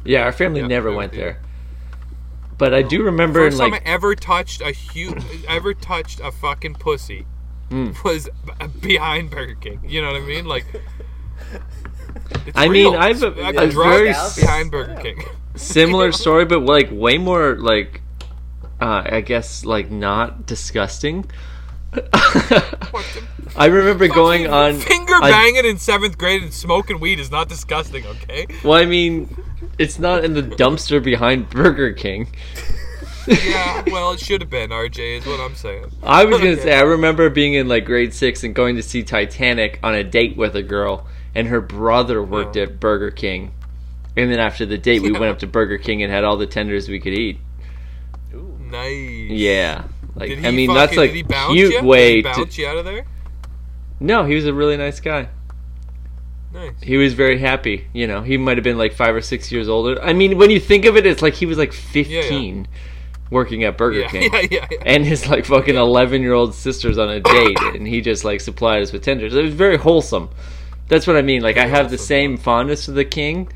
[0.05, 1.33] Yeah, our family Yeah, never movie went theater.
[1.33, 1.41] there.
[2.57, 6.19] But I do remember in First time like I ever touched a huge, ever touched
[6.21, 7.25] a fucking pussy
[7.69, 8.03] Mm.
[8.03, 8.29] was
[8.81, 9.79] behind Burger King.
[9.87, 10.45] You know what I mean?
[10.45, 10.65] Like,
[12.45, 12.95] it's I mean.
[12.95, 15.23] I've a- I've a been very s- behind Burger King.
[15.55, 18.01] similar story, but like way more like
[18.81, 21.25] uh, I guess like not disgusting.
[23.55, 27.49] I remember going on finger I- banging in seventh grade and smoking weed is not
[27.49, 28.05] disgusting.
[28.05, 28.47] Okay.
[28.63, 29.35] Well, I mean,
[29.77, 32.27] it's not in the dumpster behind Burger King.
[33.27, 33.83] Yeah.
[33.93, 35.19] Well, it should have been RJ.
[35.19, 35.85] Is what I'm saying.
[36.01, 36.61] I was gonna Okay.
[36.63, 40.03] say I remember being in like grade six and going to see Titanic on a
[40.03, 42.63] date with a girl, and her brother worked Yeah.
[42.63, 43.53] at Burger King.
[44.17, 45.19] And then after the date, we Yeah.
[45.19, 47.39] went up to Burger King and had all the tenders we could eat.
[48.33, 48.57] Ooh.
[48.59, 49.29] Nice.
[49.31, 49.83] Yeah,
[50.15, 51.83] like I mean, fucking, that's a did he bounce cute you?
[51.83, 52.39] way did he to.
[52.39, 53.05] bounce you out of there.
[53.99, 55.29] No, he was a really nice guy.
[56.53, 56.73] Nice.
[56.81, 57.87] He was very happy.
[57.93, 59.99] You know, he might have been like five or six years older.
[60.01, 62.67] I mean, when you think of it, it's like he was like fifteen,
[63.31, 64.29] working at Burger Yeah, King.
[64.31, 64.77] yeah, yeah, yeah.
[64.85, 68.41] and his like fucking 11 year old sisters on a date and he just like
[68.41, 70.29] supplied us with tenders it was very wholesome
[70.87, 73.51] that's what i mean like i have the same fondness for the king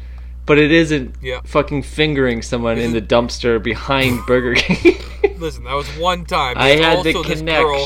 [0.48, 1.42] but it isn't Yeah.
[1.46, 4.98] fucking fingering someone in the dumpster behind burger king
[5.38, 6.58] Listen, that was one time.
[6.58, 7.86] i There's had also the this connect girl.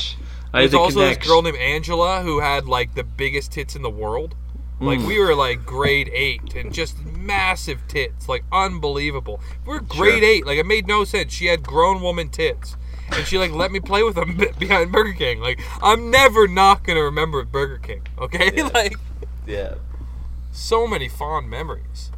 [0.53, 3.75] i had There's also connect this girl named Angela who had like the biggest tits
[3.75, 4.35] in the world.
[4.79, 5.07] Like Mm.
[5.07, 9.39] we were like grade eight and just massive tits, like unbelievable.
[9.65, 10.29] We are grade Sure.
[10.31, 11.31] eight, like it made no sense.
[11.33, 12.75] She had grown woman tits,
[13.11, 15.39] and she like let me play with them behind Burger King.
[15.39, 18.01] Like I'm never not gonna remember Burger King.
[18.17, 18.69] Okay, Yeah.
[18.73, 18.95] like
[19.45, 19.75] Yeah.
[20.51, 22.11] so many fond memories.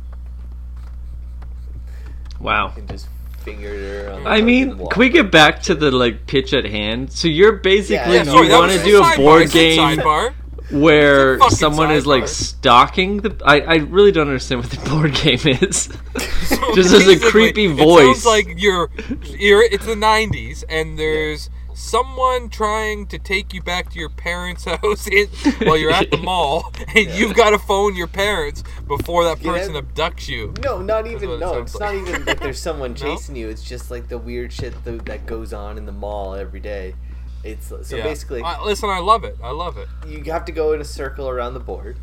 [2.44, 3.08] Wow And just
[3.40, 4.12] fingered her.
[4.14, 7.12] On I mean, can we get back to the like pitch at hand?
[7.12, 9.16] So you're basically Yeah, you sorry, that want was to do a sidebar.
[9.18, 10.34] board I said game Sidebar.
[10.72, 12.28] where It's a fucking someone is like sidebar.
[12.28, 13.42] stalking the.
[13.46, 15.90] I, I really don't understand what the board game is.
[16.44, 18.22] So Just as a basically, creepy It voice.
[18.22, 18.90] sounds like you're,
[19.24, 19.64] you're.
[19.64, 25.08] It's the '90s, and there's someone trying to take you back to your parents' house
[25.08, 25.28] in,
[25.66, 29.52] while you're at the mall, and you've got to phone your parents before that Yeah.
[29.54, 30.54] person abducts you.
[30.64, 31.30] No, not even.
[31.30, 31.96] it No, it's like.
[31.96, 33.16] not even that there's someone No?
[33.16, 33.50] chasing you.
[33.50, 36.96] It's just like the weird shit that, that goes on in the mall every day.
[37.44, 38.04] It's so Yeah.
[38.04, 39.38] basically I- listen, I love it.
[39.44, 39.88] I love it.
[40.08, 41.98] you have to go in a circle around the board.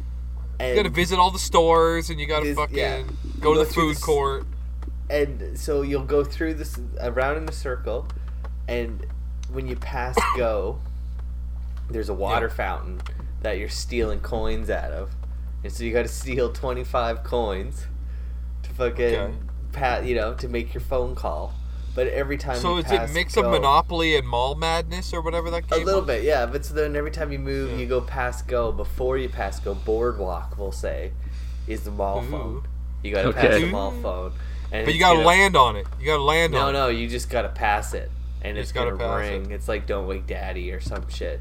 [0.58, 3.02] And, You got to visit all the stores, and you got to fucking yeah.
[3.40, 4.44] go to the food this- court.
[5.08, 8.06] and so you'll go through this around in a circle,
[8.68, 9.06] and
[9.52, 10.78] when you pass go,
[11.90, 12.54] there's a water Yeah.
[12.54, 13.00] fountain
[13.42, 15.10] that you're stealing coins out of,
[15.64, 17.86] and so you got to steal 25 coins
[18.62, 19.34] to fucking Okay.
[19.72, 21.54] pat, you know, to make your phone call.
[21.94, 25.12] But every time So you is pass it mix go, of Monopoly and Mall Madness
[25.12, 25.82] or whatever that game?
[25.82, 26.06] A little was?
[26.06, 26.46] bit, yeah.
[26.46, 27.76] But so then every time you move, Yeah.
[27.78, 28.70] you go past go.
[28.70, 31.10] Before you pass go, boardwalk, we'll say,
[31.66, 32.30] is the mall Ooh.
[32.30, 32.62] phone.
[33.02, 33.40] You got to Okay.
[33.48, 34.32] pass the mall phone.
[34.70, 35.86] And But you got to gonna- land on it.
[35.98, 36.72] You got to land No, on it.
[36.74, 38.08] No, no, you just got to pass it,
[38.42, 39.50] and it's gotta gonna ring.
[39.50, 39.54] it.
[39.54, 41.40] It's like "Don't Wake Daddy" or some shit,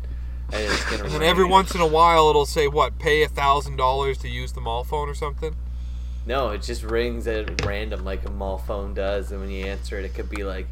[0.52, 1.04] and it's gonna.
[1.14, 3.00] And every once in a while, it'll say what?
[3.00, 5.56] Pay a thousand dollars to use the mall phone or something.
[6.26, 9.97] No, it just rings at random like a mall phone does, and when you answer
[9.97, 10.68] it, it could be like,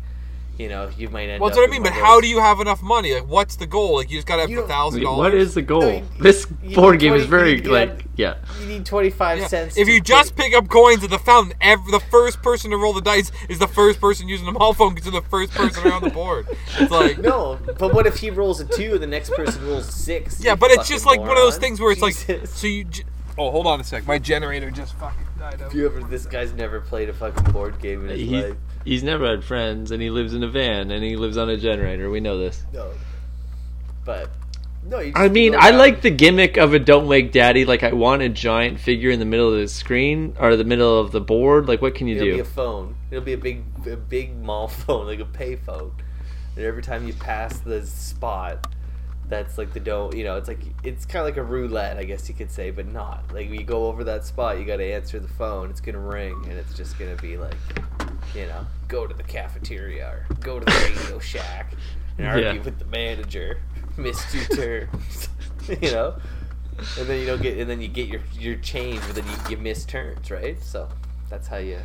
[0.58, 1.40] you know, you might end.
[1.42, 1.84] Well, up that's what I mean.
[1.84, 3.14] But of how those- do you have enough money?
[3.14, 3.96] Like, what's the goal?
[3.98, 5.18] Like, you just gotta have a thousand dollars.
[5.18, 5.82] what is the goal?
[5.82, 8.36] No, you- this board need game is very you like got- yeah.
[8.62, 9.48] You need twenty five Yeah.
[9.48, 9.78] cents.
[9.78, 12.94] If you just pick up coins at the fountain, every, the first person to roll
[12.94, 15.86] the dice is the first person using the mall phone because they're the first person
[15.88, 16.48] around the board.
[16.80, 19.88] It's like, no, but what if he rolls a two and the next person rolls
[19.88, 20.44] a six?
[20.44, 22.84] yeah, but it's just like one of those things where it's like, so you.
[22.86, 23.04] J-
[23.38, 24.08] oh, hold on a sec.
[24.08, 25.68] My generator just fucking died out.
[25.68, 28.56] If you ever, this guy's never played a fucking board game in his He's, life.
[28.88, 31.58] He's never had friends, and he lives in a van, and he lives on a
[31.58, 32.10] generator.
[32.10, 32.64] We know this.
[32.74, 32.90] No,
[34.06, 34.30] but
[34.86, 35.00] no.
[35.00, 38.22] You I mean, I like the gimmick of a "Don't Wake Daddy." Like, I want
[38.22, 41.68] a giant figure in the middle of the screen or the middle of the board.
[41.68, 42.26] Like, what can you do?
[42.26, 42.96] It'll be a phone.
[43.12, 45.92] It'll be a big, a big mall phone, like a pay phone.
[46.56, 48.74] And every time you pass the spot,
[49.28, 50.16] that's like the don't.
[50.16, 52.72] You know, it's like it's kind of like a roulette, I guess you could say,
[52.72, 53.26] but not.
[53.34, 55.70] Like when you go over that spot, you got to answer the phone.
[55.70, 57.58] It's gonna ring, and it's just gonna be like,
[58.36, 61.74] you know, go to the cafeteria or go to the Radio Shack
[62.18, 62.64] and argue Yeah.
[62.64, 63.60] with the manager.
[63.98, 65.30] miss two turns,
[65.82, 66.16] you know.
[67.00, 69.52] And then you don't get, and then you get your your change, but then you,
[69.52, 70.62] you miss turns, right?
[70.62, 70.88] So
[71.30, 71.80] that's how you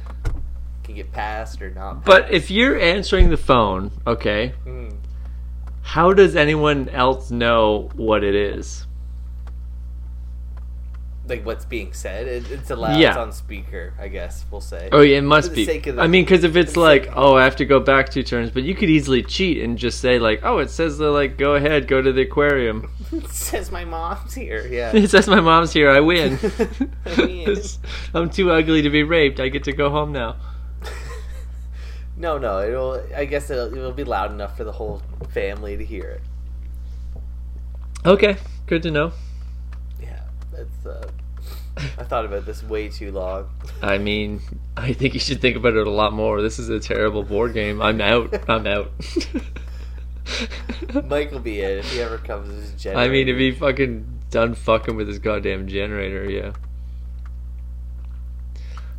[0.84, 2.04] can get passed or not.
[2.04, 4.96] But if you're answering the phone, okay, Mm.
[5.80, 8.86] how does anyone else know what it is?
[11.32, 12.98] Like what's being said, it, it's allowed.
[12.98, 13.08] Yeah.
[13.08, 14.90] It's on speaker, I guess we'll say.
[14.92, 15.64] Oh, yeah, it must the be.
[15.64, 18.10] sake of the- I mean, because if it's like, oh, I have to go back
[18.10, 21.10] two turns, but you could easily cheat and just say like, oh, it says to
[21.10, 22.90] like, go ahead, go to the aquarium.
[23.10, 24.66] it says my mom's here.
[24.66, 24.92] Yeah.
[24.94, 25.88] it says my mom's here.
[25.88, 26.38] I win.
[27.06, 27.56] I win.
[28.12, 29.40] I'm too ugly to be raped.
[29.40, 30.36] I get to go home now.
[32.18, 32.60] no, no.
[32.60, 33.02] It'll.
[33.16, 36.22] I guess it'll, it'll be loud enough for the whole family to hear it.
[38.04, 39.12] Okay, good to know.
[39.98, 40.24] Yeah.
[40.52, 40.84] That's.
[40.84, 41.08] Uh,
[41.76, 43.48] I thought about this way too long.
[43.80, 44.40] I mean,
[44.76, 46.42] I think you should think about it a lot more.
[46.42, 47.80] This is a terrible board game.
[47.80, 48.48] I'm out.
[48.48, 48.92] I'm out.
[51.04, 53.10] Mike will be in if he ever comes his generator.
[53.10, 56.52] I mean, if he fucking done fucking with his goddamn generator, yeah.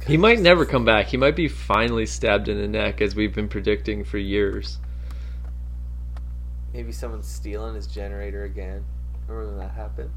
[0.07, 1.07] He might never come back.
[1.07, 4.79] He might be finally stabbed in the neck, as we've been predicting for years.
[6.73, 8.83] Maybe someone's stealing his generator again.
[9.27, 10.09] Remember when that happened?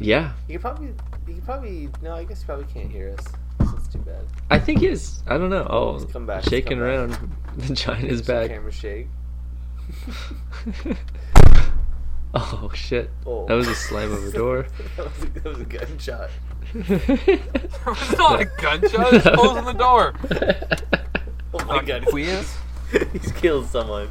[0.00, 0.86] Yeah, You could probably,
[1.28, 3.26] you could probably, no, I guess you probably can't hear us.
[3.58, 4.24] That's too bad.
[4.50, 5.22] I think he's.
[5.26, 5.66] I don't know.
[5.68, 7.20] Oh, He's come back, shaking come back.
[7.20, 7.36] around.
[7.58, 8.48] The giant is back.
[8.48, 9.08] Camera shake.
[12.34, 13.10] oh shit!
[13.26, 13.46] Oh.
[13.46, 14.66] That was a slam of a door.
[14.96, 16.30] that, was a, that was a gunshot.
[16.74, 19.12] it's not a gunshot.
[19.14, 20.14] It's closing the door.
[21.52, 22.56] Oh my god, Quiz.
[23.12, 24.10] he's killed someone.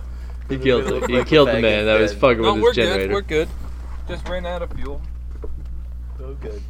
[0.50, 2.20] He killed the, he fucking killed the man that was dead.
[2.22, 2.86] fucking No, with we're his good.
[2.90, 3.14] generator.
[3.14, 3.50] We're good.
[4.08, 5.02] Just ran out of fuel.
[6.42, 6.62] Good.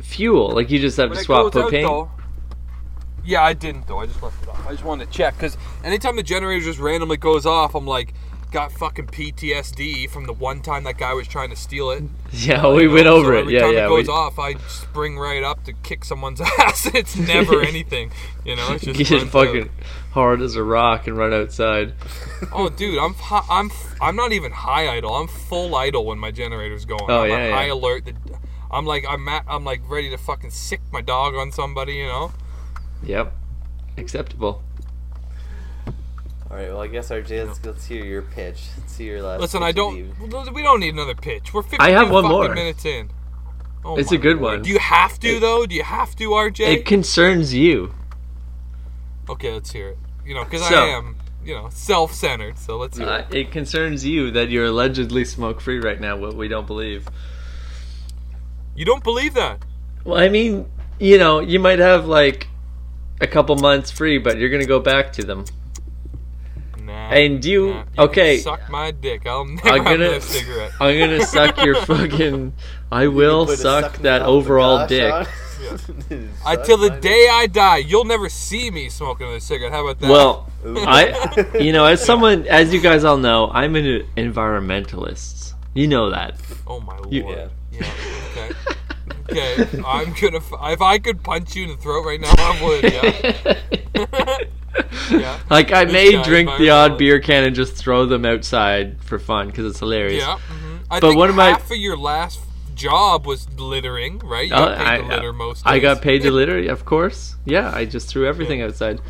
[0.00, 1.82] Fuel, like you just have When to swap goes out, propane.
[1.82, 2.10] though-
[3.26, 4.00] yeah, I didn't though.
[4.00, 4.66] I just left it off.
[4.66, 8.12] I just wanted to check because anytime the generator just randomly goes off, I'm like,
[8.52, 12.02] got fucking PTSD from the one time that guy was trying to steal it.
[12.32, 13.40] yeah, we went over so it.
[13.40, 13.86] Every Yeah, time yeah.
[13.86, 16.86] it goes we, off, I spring right up to kick someone's ass.
[16.94, 18.12] it's never anything,
[18.44, 18.72] you know.
[18.74, 19.70] It's just get runs fucking out.
[20.12, 21.94] hard as a rock and run outside.
[22.52, 23.70] Oh, dude, I'm hi- I'm
[24.02, 25.14] I'm not even high idle.
[25.14, 27.06] I'm full idle when my generator's going.
[27.08, 27.50] Oh, I'm yeah, on yeah.
[27.56, 28.04] high alert.
[28.04, 28.14] The,
[28.70, 32.06] I'm like I'm at, I'm like ready to fucking sick my dog on somebody, you
[32.06, 32.32] know.
[33.04, 33.32] Yep,
[33.98, 34.62] acceptable.
[36.50, 36.68] All right.
[36.68, 38.62] Well, I guess our let's, let's hear your pitch.
[38.78, 39.40] Let's see your last.
[39.40, 40.18] Listen, pitch I don't.
[40.30, 40.52] the.
[40.52, 41.52] We don't need another pitch.
[41.52, 42.54] We're 15 I have one more.
[42.54, 43.10] minutes in.
[43.84, 44.54] Oh It's a good lord.
[44.58, 44.62] one.
[44.62, 45.66] Do you have to though?
[45.66, 46.60] Do you have to, RJ?
[46.60, 47.94] It concerns you.
[49.28, 49.98] okay, let's hear it.
[50.24, 52.58] You know, because So- I am, you know, self-centered.
[52.58, 53.34] So let's hear Uh, it.
[53.34, 56.16] it concerns you that you're allegedly smoke free right now.
[56.16, 57.06] What we don't believe.
[58.74, 59.64] You don't believe that?
[60.04, 60.66] Well, I mean,
[60.98, 62.48] you know, you might have like
[63.20, 65.44] a couple months free, but you're gonna go back to them.
[66.78, 66.92] Nah.
[67.10, 67.84] And you- nah.
[68.04, 68.36] okay.
[68.36, 69.26] Can suck my dick.
[69.26, 70.72] I'll never I'm have gonna, another cigarette.
[70.80, 72.52] I'm gonna suck your fucking.
[72.92, 75.12] I will suck that overall gosh dick.
[75.12, 75.26] on.
[76.44, 79.72] Until the day I die, you'll never see me smoking another cigarette.
[79.72, 80.10] How about that?
[80.10, 85.54] Well, I, you know, as someone, as you guys all know, I'm an environmentalist.
[85.72, 86.34] You know that.
[86.66, 87.12] oh my lord.
[87.12, 87.48] You- Yeah.
[87.80, 87.90] Yeah.
[88.30, 88.50] Okay.
[89.30, 89.82] Okay.
[89.84, 90.36] I'm gonna.
[90.38, 92.92] F- if I could punch you in the throat right now, I would.
[92.92, 94.38] Yeah.
[95.10, 95.38] Yeah.
[95.50, 99.18] Like I This may drink the odd beer can and just throw them outside for
[99.20, 100.22] fun because it's hilarious.
[100.22, 100.38] Yeah.
[100.48, 100.78] mhm.
[100.90, 102.40] I But think one of my- half of your last
[102.74, 104.48] job was littering, right?
[104.48, 105.62] You Uh, got paid I, to litter most.
[105.64, 107.36] I got paid to litter, of course.
[107.44, 109.00] Yeah, I just threw everything outside.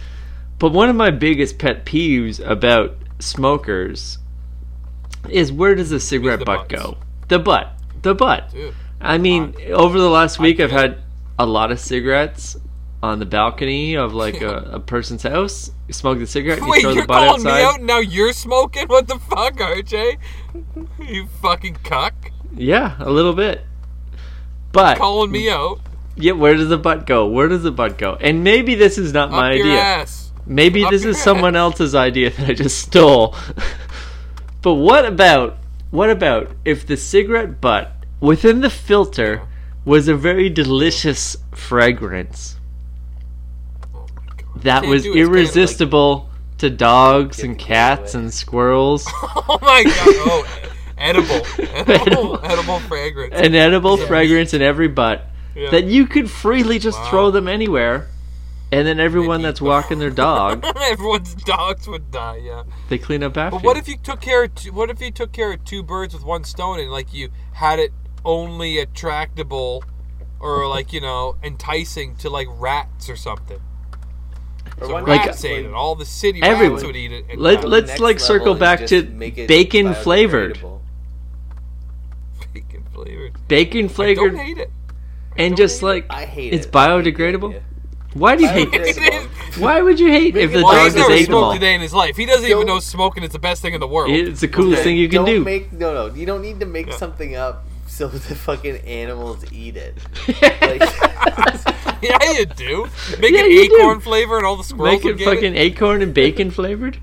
[0.59, 4.19] But one of my biggest pet peeves about smokers
[5.31, 6.83] is where does the cigarette butt butts.
[6.83, 6.97] go?
[7.29, 7.73] The butt.
[8.05, 8.51] The butt.
[8.53, 8.75] Dude.
[9.01, 10.99] I mean, over the last week, I've had
[11.39, 12.57] a lot of cigarettes
[13.03, 16.73] on the balcony of like a, a person's house, you smoke the cigarette, and you
[16.73, 18.89] Wait, throw you're the butt calling me out now you're smoking?
[18.89, 20.19] What the fuck, RJ?
[20.99, 22.15] You fucking cuck.
[22.55, 23.63] Yeah, a little bit.
[24.73, 25.81] But Calling me out.
[26.17, 27.27] yeah, where does the butt go?
[27.27, 28.17] Where does the butt go?
[28.21, 29.81] And maybe this is not my up your idea.
[29.81, 30.33] ass.
[30.47, 33.35] Maybe Up this is someone else's idea that I just stole.
[34.63, 35.57] but what about
[35.91, 37.94] what about if the cigarette butt
[38.25, 39.43] within the filter
[39.85, 42.57] was a very delicious fragrance
[43.95, 44.07] Oh
[44.57, 49.07] that was do it, it's kinda like- irresistible to dogs and cats and squirrels?
[49.47, 49.93] Oh my god.
[50.07, 50.47] Oh,
[50.99, 51.43] edible.
[51.59, 51.95] Edible.
[51.95, 52.41] Edible.
[52.45, 53.35] edible fragrance.
[53.35, 54.07] An edible Yeah.
[54.07, 55.71] fragrance in every butt Yeah.
[55.71, 57.11] that you could freely just Wow.
[57.11, 58.07] throw them anywhere.
[58.73, 59.69] And then everyone that's them.
[59.69, 62.63] walking their dog, Everyone's dogs would die, yeah.
[62.89, 63.59] they clean up after.
[63.59, 63.83] But what you.
[63.83, 66.25] if you took care of two, what if you took care of two birds with
[66.25, 67.93] one stone and like you had it
[68.25, 69.83] only attractable
[70.41, 73.61] or like, you know, enticing to like rats or something?
[74.81, 75.73] So why Like- rats just, ate it.
[75.75, 76.75] All the city Everyone.
[76.75, 77.25] rats would eat it.
[77.31, 80.61] And Let, let's like, circle back to make it bacon flavored.
[82.53, 83.49] bacon flavored.
[83.49, 84.71] bacon I don't flavored hate it.
[85.37, 85.91] and don't just hate it.
[85.91, 86.75] like I hate It's it.
[86.77, 87.49] I biodegradable?
[87.51, 87.63] idea.
[88.15, 88.95] why do you hate Biodegradable.
[88.95, 89.59] this?
[89.59, 91.43] Why would you hate if the it Well, dog he's has never ate them all?
[91.51, 92.17] smoked a day in his life.
[92.17, 94.11] He doesn't even Don't- know smoking is the best thing in the world.
[94.11, 95.45] It's the coolest thing you can don't do.
[95.45, 96.97] Make, no, no, you don't need to make Yeah.
[96.97, 97.65] something up
[97.95, 99.97] so the fucking animals eat it.
[100.61, 100.81] Like,
[102.03, 102.89] yeah, you do.
[103.19, 103.77] Make Yeah, it you do.
[103.77, 106.99] acorn flavor and all the squirrels Make would it get fucking acorn and bacon flavored.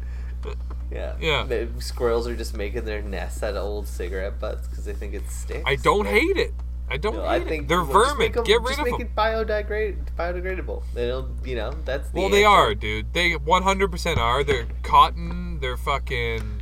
[0.91, 1.15] Yeah.
[1.21, 1.43] Yeah.
[1.47, 5.13] The squirrels are just making their nests out of old cigarette butts because they think
[5.13, 5.63] it stinks.
[5.65, 6.53] I don't Like, hate it.
[6.89, 7.47] I don't no, hate I it.
[7.47, 8.17] think They're well, vermin.
[8.17, 9.07] make 'em- Get rid just of make them.
[9.07, 10.83] it biodegrade, biodegradable.
[10.93, 13.13] They'll, you know, that's the Well, they are, dude.
[13.13, 14.43] They 100% are.
[14.43, 15.59] They're cotton.
[15.61, 16.61] They're fucking.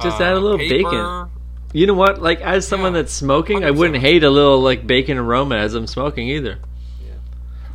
[0.00, 0.90] Just uh, add a little paper.
[0.90, 1.30] bacon.
[1.76, 2.22] You know what?
[2.22, 3.76] Like as someone Yeah, that's smoking, I 100%.
[3.76, 6.58] wouldn't hate a little like bacon aroma as I'm smoking either.
[7.04, 7.12] Yeah.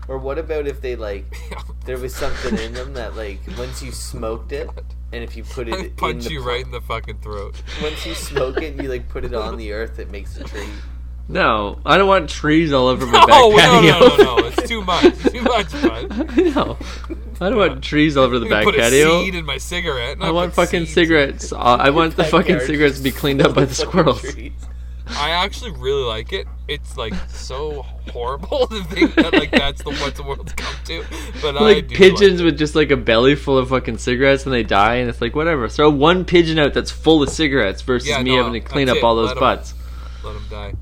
[0.08, 1.26] Or what about if they like
[1.86, 4.70] there was something in them that like once you smoked it
[5.14, 7.20] and if you put it I in punch the you pl- right in the fucking
[7.20, 7.62] throat.
[7.84, 10.44] once you smoke it and you like put it on the earth it makes a
[10.46, 10.68] tree.
[11.28, 14.00] No, I don't want trees all over my No, oh, back no, patio.
[14.00, 14.48] no, no, no.
[14.48, 15.06] It's too much.
[15.06, 16.08] It's too much, bud.
[16.32, 16.78] I know.
[17.42, 19.20] I don't want trees all over the I'm back put patio.
[19.22, 20.18] a seed in my cigarette.
[20.22, 21.52] I want fucking cigarettes.
[21.52, 24.24] Uh, I want the fucking cigarettes to be cleaned up by the squirrels.
[25.10, 26.48] I actually really like it.
[26.70, 27.82] It's like so
[28.14, 31.04] horrible to think that like that's the what the world's come to.
[31.42, 34.46] But I Like do pigeons like with just like a belly full of fucking cigarettes
[34.46, 35.68] and they die and it's like whatever.
[35.68, 38.88] Throw one pigeon out that's full of cigarettes versus Yeah, me no, having to clean
[38.88, 39.04] up it.
[39.04, 39.72] all those Let 'em- butts.
[39.74, 40.26] it.
[40.28, 40.74] Let them die.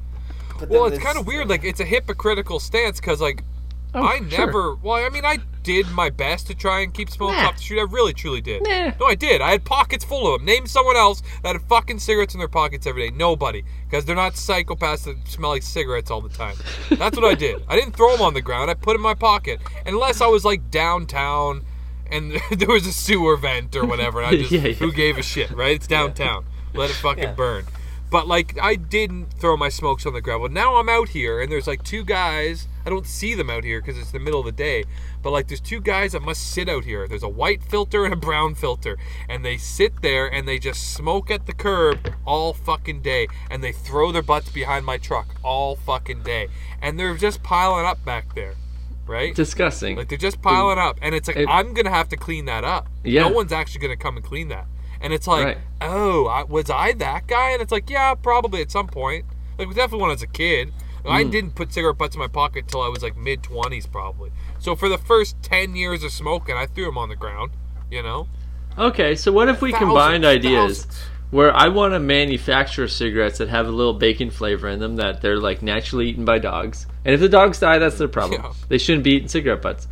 [0.60, 1.48] But Well, it's kind of weird.
[1.48, 3.44] Like it's a hypocritical stance because like
[3.94, 4.28] Oh, I sure.
[4.46, 4.76] never.
[4.76, 7.48] Well, I mean, I did my best to try and keep smoking Nah.
[7.50, 7.80] off the street.
[7.80, 8.64] I really, truly did.
[8.64, 8.92] Nah.
[9.00, 9.42] No, I did.
[9.42, 10.46] I had pockets full of them.
[10.46, 13.16] Name someone else that had fucking cigarettes in their pockets every day.
[13.16, 16.56] Nobody, because they're not psychopaths that smell like cigarettes all the time.
[16.92, 17.64] That's what I did.
[17.68, 18.70] I didn't throw them on the ground.
[18.72, 21.66] I put them in my pocket, unless I was like downtown
[22.12, 24.22] and there was a sewer vent or whatever.
[24.22, 24.74] And I just Yeah, yeah.
[24.74, 25.76] who gave a shit, right?
[25.76, 26.46] It's downtown.
[26.74, 27.34] Let it fucking Yeah.
[27.34, 27.66] burn.
[28.10, 30.22] But like I didn't throw my smokes on the.
[30.22, 32.68] But now I'm out here and there's like two guys.
[32.86, 34.86] I don't see them out here because it's the middle of the day.
[35.22, 37.08] But like there's two guys that must sit out here.
[37.08, 38.98] There's a white filter and a brown filter,
[39.28, 43.64] and they sit there and they just smoke at the curb all fucking day, and
[43.64, 46.48] they throw their butts behind my truck all fucking day,
[46.82, 48.56] and they're just piling up back there,
[49.06, 49.36] right?
[49.36, 49.98] Disgusting.
[49.98, 52.64] Like they're just piling up, and it's like It- I'm gonna have to clean that
[52.64, 52.88] up.
[53.04, 53.28] Yeah.
[53.28, 54.66] No one's actually gonna come and clean that.
[55.02, 55.58] And it's like, Right.
[55.82, 57.52] oh, I, was I that guy?
[57.52, 59.26] And it's like, yeah, probably at some point.
[59.58, 60.74] Like definitely when I was a kid.
[61.08, 61.30] I Hmm.
[61.30, 64.32] didn't put cigarette butts in my pocket till I was like mid twenties, probably.
[64.60, 67.52] So for the first ten years of smoking, I threw them on the ground.
[67.90, 68.28] You know,
[68.78, 71.02] Okay, so what if we Thousands, combined ideas thousands.
[71.32, 75.22] where I want to manufacture cigarettes that have a little bacon flavor in them that
[75.22, 78.42] they're like naturally eaten by dogs, and if the dogs die, that's their problem.
[78.44, 78.52] Yeah.
[78.68, 79.88] They shouldn't be eating cigarette butts.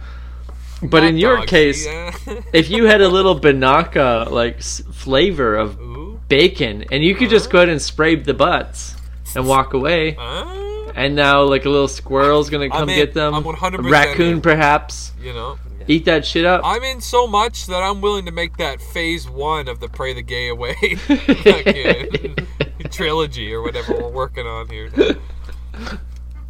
[0.81, 2.15] But in your dogs, case, yeah.
[2.53, 7.29] if you had a little Binaca like s- flavor of Ooh, bacon, and you could
[7.29, 8.95] just go ahead and spray the butts
[9.35, 13.43] and walk away, uh, and now like a little squirrel's gonna come get them, I'm
[13.43, 14.41] 100% raccoon in.
[14.41, 15.57] perhaps, you know.
[15.87, 16.61] eat that shit up.
[16.63, 20.13] I'm in so much that I'm willing to make that phase one of the Pray
[20.13, 20.75] the Gay Away
[22.91, 24.91] trilogy or whatever we're working on here.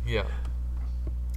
[0.06, 0.24] Yeah.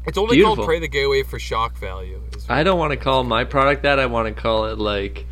[0.07, 0.57] It's only Beautiful.
[0.57, 2.21] called Pray the Gay Away for shock value.
[2.49, 3.99] I don't want to call my product that.
[3.99, 5.27] I want to call it like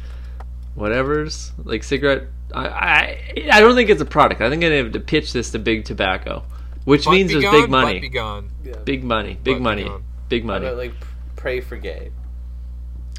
[0.74, 2.24] whatever's like cigarette.
[2.54, 4.40] I, I I don't think it's a product.
[4.40, 6.44] I think I have to pitch this to big tobacco,
[6.84, 8.50] which Butt means be there's gone, big butt money, be gone.
[8.64, 8.76] Yeah.
[8.84, 10.04] big money, big Butt be money, gone.
[10.28, 10.66] big money.
[10.66, 10.92] about like
[11.36, 12.10] pray for gay?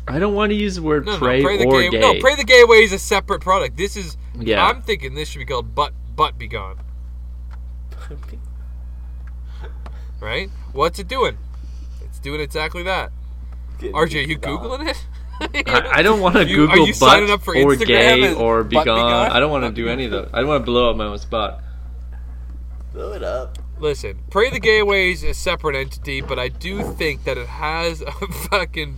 [0.08, 2.00] I don't want to use the word No, pray, no, pray the or gay, gay.
[2.00, 3.78] No, Pray the Gay Away is a separate product.
[3.78, 4.18] This is.
[4.40, 4.66] Yeah.
[4.66, 6.80] I'm thinking this should be called Butt Butt Be Gone.
[10.20, 10.50] Right?
[10.74, 11.38] What's it doing?
[12.04, 13.12] It's doing exactly that.
[13.80, 14.58] Getting RJ, you beat on.
[14.60, 15.06] googling it?
[15.70, 17.88] I, I don't want to You- are Google you butt signing up for or Instagram
[17.88, 18.86] gay or be gone.
[18.86, 19.32] gone?
[19.32, 20.22] I don't want to do any of gone?
[20.24, 20.32] those.
[20.34, 21.62] I don't want to blow up my own spot.
[22.94, 23.58] Blow it up.
[23.80, 27.48] Listen, Pray the Gay Away is a separate entity, but I do think that it
[27.48, 28.12] has a
[28.50, 28.98] fucking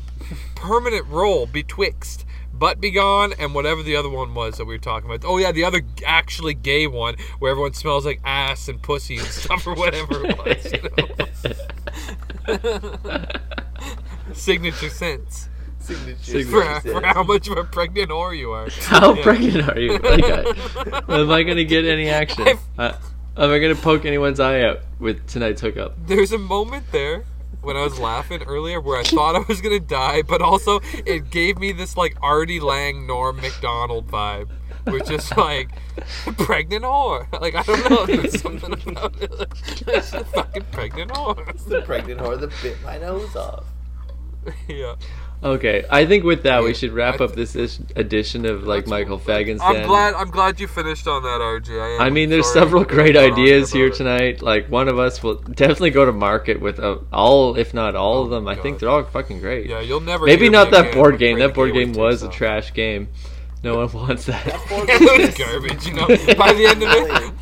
[0.56, 2.26] permanent role betwixt
[2.62, 5.28] Butt Be Gone and whatever the other one was that we were talking about.
[5.28, 9.26] Oh, yeah, the other actually gay one where everyone smells like ass and pussy and
[9.26, 10.72] stuff or whatever it was.
[10.72, 12.58] You
[13.18, 13.26] know?
[14.34, 15.50] Signature sense.
[15.80, 16.22] Signature.
[16.22, 16.84] Signature For, sense.
[16.84, 18.70] for how much of a pregnant whore you are.
[18.82, 19.24] How Yeah.
[19.24, 19.98] pregnant are you?
[19.98, 20.24] Like,
[21.10, 22.46] I, am I gonna get any action?
[22.78, 22.94] Uh,
[23.38, 25.96] am I gonna poke anyone's eye out with tonight's hookup?
[26.06, 27.24] There's a moment there
[27.62, 31.30] when I was laughing earlier where I thought I was gonna die, but also it
[31.30, 34.50] gave me this like Artie Lange, Norm Macdonald vibe.
[34.86, 35.70] Which is like
[36.38, 37.32] pregnant whore.
[37.40, 39.32] Like I don't know, there's something about it.
[39.88, 41.48] It's a fucking pregnant whore.
[41.50, 43.66] It's the pregnant whore that bit my nose off.
[44.68, 44.96] yeah.
[45.44, 48.86] Okay, I think with that we should wrap I up this ish- edition of like
[48.86, 52.00] Michael Fagan's I'm glad I'm glad you finished on that, RJ.
[52.00, 53.96] I, I mean, there's several great got on you ideas here it.
[53.96, 54.44] tonight.
[54.44, 58.22] Like one of us will definitely go to market with uh, all, if not all
[58.22, 58.48] of them.
[58.48, 59.68] I think they're all fucking great.
[59.68, 60.28] Yeah, you'll never.
[60.28, 61.40] Maybe not that again board game.
[61.40, 63.10] That board game was a too, trash game.
[63.64, 64.46] No one wants that.
[64.72, 66.08] it was garbage, you know.
[66.36, 67.34] By the end of it,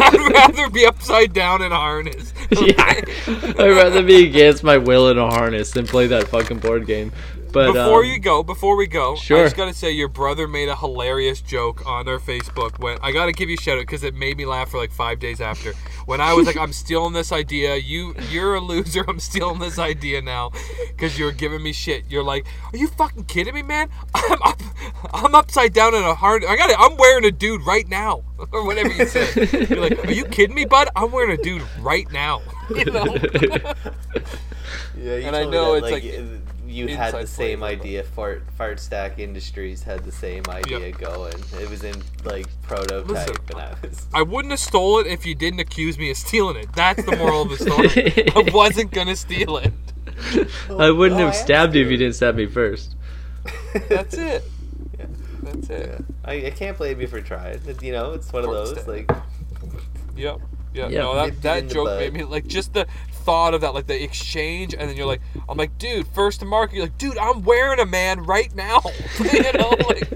[0.00, 2.32] I'd rather be upside down in a harness.
[2.50, 6.86] yeah, I'd rather be against my will in a harness than play that fucking board
[6.86, 7.12] game.
[7.52, 9.44] But before um, you go, before we go, I Sure.
[9.44, 12.78] just gotta say your brother made a hilarious joke on our Facebook.
[12.78, 14.90] When I gotta give you a shout out because it made me laugh for like
[14.90, 15.72] five days after.
[16.06, 17.76] When I was like, "I'm stealing this idea.
[17.76, 19.04] You, you're a loser.
[19.08, 20.50] I'm stealing this idea now,"
[20.88, 22.04] because you're giving me shit.
[22.08, 23.90] You're like, "Are you fucking kidding me, man?
[24.14, 24.62] I'm up,
[25.12, 26.44] I'm upside down in a hard.
[26.44, 26.76] I got it.
[26.78, 28.22] I'm wearing a dude right now,
[28.52, 29.68] or whatever you said.
[29.68, 30.88] You're like, "Are you kidding me, bud?
[30.96, 32.40] I'm wearing a dude right now."
[32.74, 33.16] You know.
[34.96, 38.02] Yeah, you And I know that, it's like uh, you had the same idea.
[38.02, 41.34] Fart Fart Stack Industries had the same idea going.
[41.60, 41.94] It was in
[42.24, 44.06] like prototype, Listen, and I was.
[44.14, 46.72] I wouldn't have stole it if you didn't accuse me of stealing it.
[46.74, 48.32] That's the moral of the story.
[48.50, 49.72] I wasn't gonna steal it.
[50.70, 52.96] I wouldn't Oh, have I stabbed you if you didn't stab me first.
[53.88, 54.44] That's it.
[54.98, 55.06] Yeah.
[55.42, 55.88] That's it.
[56.00, 56.04] Yeah.
[56.24, 57.60] I, I can't blame you for trying.
[57.66, 58.86] It- You know, it's one of those Stack.
[58.86, 59.10] like.
[60.16, 60.40] Yep.
[60.74, 60.88] Yeah.
[60.88, 61.00] Yeah.
[61.00, 62.86] No, that that joke made me like just the
[63.22, 66.46] thought of that, like the exchange, and then you're like, I'm like, dude, first to
[66.46, 66.76] market.
[66.76, 68.82] You're like, dude, I'm wearing a man right now.
[69.32, 70.08] you know, like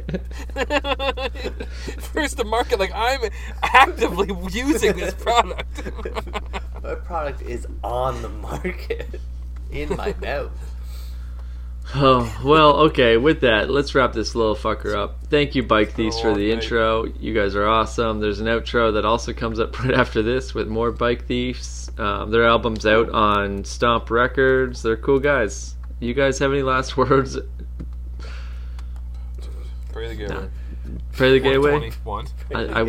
[2.01, 2.79] first to market.
[2.79, 3.21] Like I'm
[3.63, 5.91] actively using this product.
[6.83, 9.21] My product is on the market.
[9.71, 10.53] In my mouth.
[11.95, 15.19] Oh, well, okay, with that, let's wrap this little fucker up.
[15.31, 16.63] Thank you, Bike Thieves, for the night.
[16.63, 17.05] intro.
[17.21, 18.19] You guys are awesome.
[18.21, 21.91] There's an outro that also comes up right after this with more Bike Thieves.
[21.97, 24.83] Um, their album's out on Stomp Records.
[24.83, 25.77] They're cool guys.
[26.01, 27.39] You guys have any last words?
[29.93, 30.49] Pray the gateway.
[31.13, 31.91] Pray the gay way?
[32.05, 32.27] 121.
[32.53, 32.83] I- I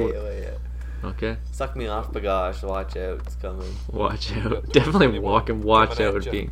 [1.03, 2.63] Okay, Suck me off, Bagosh.
[2.67, 3.71] Watch out, it's coming.
[3.91, 4.63] watch out.
[4.73, 6.49] Definitely Definitely walk and watch Coming out at would be.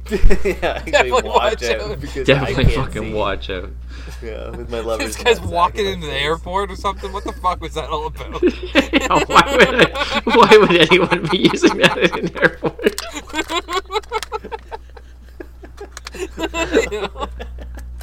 [0.50, 1.82] yeah, actually Definitely watch, watch out.
[1.82, 2.00] out.
[2.00, 3.14] Because I Definitely can't fucking see.
[3.14, 3.70] watch out.
[4.22, 5.16] Yeah, with my lovers.
[5.16, 6.24] This guy's walking into my the face.
[6.24, 7.12] airport or something.
[7.12, 8.34] What the fuck was that all about?
[9.30, 13.02] why, would I, why would anyone be using that in an airport?
[16.92, 17.30] You know?